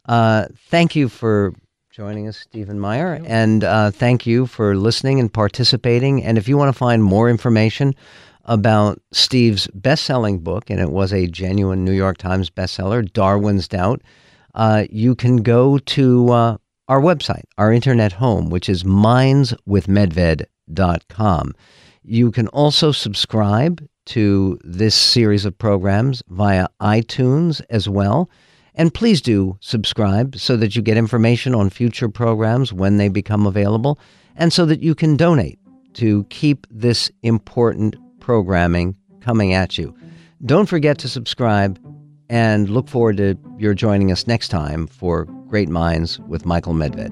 Uh, 0.05 0.47
thank 0.69 0.95
you 0.95 1.07
for 1.07 1.53
joining 1.91 2.27
us, 2.27 2.37
Stephen 2.37 2.79
Meyer, 2.79 3.21
and 3.25 3.63
uh, 3.63 3.91
thank 3.91 4.25
you 4.25 4.47
for 4.47 4.75
listening 4.75 5.19
and 5.19 5.31
participating. 5.31 6.23
And 6.23 6.37
if 6.37 6.47
you 6.47 6.57
want 6.57 6.69
to 6.69 6.77
find 6.77 7.03
more 7.03 7.29
information 7.29 7.93
about 8.45 8.99
Steve's 9.11 9.67
best-selling 9.67 10.39
book, 10.39 10.69
and 10.69 10.81
it 10.81 10.89
was 10.89 11.13
a 11.13 11.27
genuine 11.27 11.85
New 11.85 11.93
York 11.93 12.17
Times 12.17 12.49
bestseller, 12.49 13.09
Darwin's 13.13 13.67
Doubt 13.67 14.01
uh, 14.53 14.83
you 14.89 15.15
can 15.15 15.37
go 15.37 15.77
to 15.77 16.29
uh, 16.29 16.57
our 16.87 17.01
website, 17.01 17.43
our 17.57 17.71
internet 17.71 18.11
home, 18.13 18.49
which 18.49 18.69
is 18.69 18.83
mindswithmedved.com. 18.83 21.53
You 22.03 22.31
can 22.31 22.47
also 22.49 22.91
subscribe 22.91 23.87
to 24.05 24.59
this 24.63 24.95
series 24.95 25.45
of 25.45 25.57
programs 25.57 26.21
via 26.27 26.67
iTunes 26.81 27.61
as 27.69 27.87
well. 27.87 28.29
And 28.75 28.93
please 28.93 29.21
do 29.21 29.57
subscribe 29.61 30.35
so 30.35 30.57
that 30.57 30.75
you 30.75 30.81
get 30.81 30.97
information 30.97 31.55
on 31.55 31.69
future 31.69 32.09
programs 32.09 32.73
when 32.73 32.97
they 32.97 33.07
become 33.07 33.45
available 33.45 33.97
and 34.35 34.51
so 34.51 34.65
that 34.65 34.81
you 34.81 34.95
can 34.95 35.15
donate 35.15 35.59
to 35.93 36.25
keep 36.25 36.67
this 36.69 37.09
important 37.21 37.95
programming 38.19 38.97
coming 39.21 39.53
at 39.53 39.77
you. 39.77 39.95
Don't 40.45 40.67
forget 40.67 40.97
to 40.99 41.07
subscribe 41.07 41.79
and 42.29 42.69
look 42.69 42.87
forward 42.87 43.17
to 43.17 43.37
your 43.57 43.73
joining 43.73 44.11
us 44.11 44.27
next 44.27 44.49
time 44.49 44.87
for 44.87 45.25
Great 45.47 45.69
Minds 45.69 46.19
with 46.21 46.45
Michael 46.45 46.73
Medved. 46.73 47.11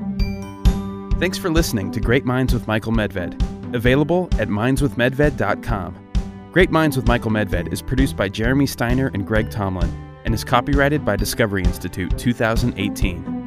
Thanks 1.19 1.38
for 1.38 1.50
listening 1.50 1.91
to 1.91 2.00
Great 2.00 2.26
Minds 2.26 2.54
with 2.54 2.67
Michael 2.67 2.93
Medved, 2.93 3.36
available 3.76 4.28
at 4.39 4.47
mindswithmedved.com. 4.47 6.08
Great 6.52 6.71
Minds 6.71 6.97
with 6.97 7.08
Michael 7.08 7.32
Medved 7.32 7.71
is 7.71 7.82
produced 7.82 8.17
by 8.17 8.28
Jeremy 8.28 8.65
Steiner 8.65 9.12
and 9.13 9.26
Greg 9.26 9.50
Tomlin 9.52 9.89
and 10.26 10.34
is 10.34 10.43
copyrighted 10.43 11.06
by 11.06 11.15
Discovery 11.15 11.63
Institute 11.63 12.17
2018. 12.17 13.40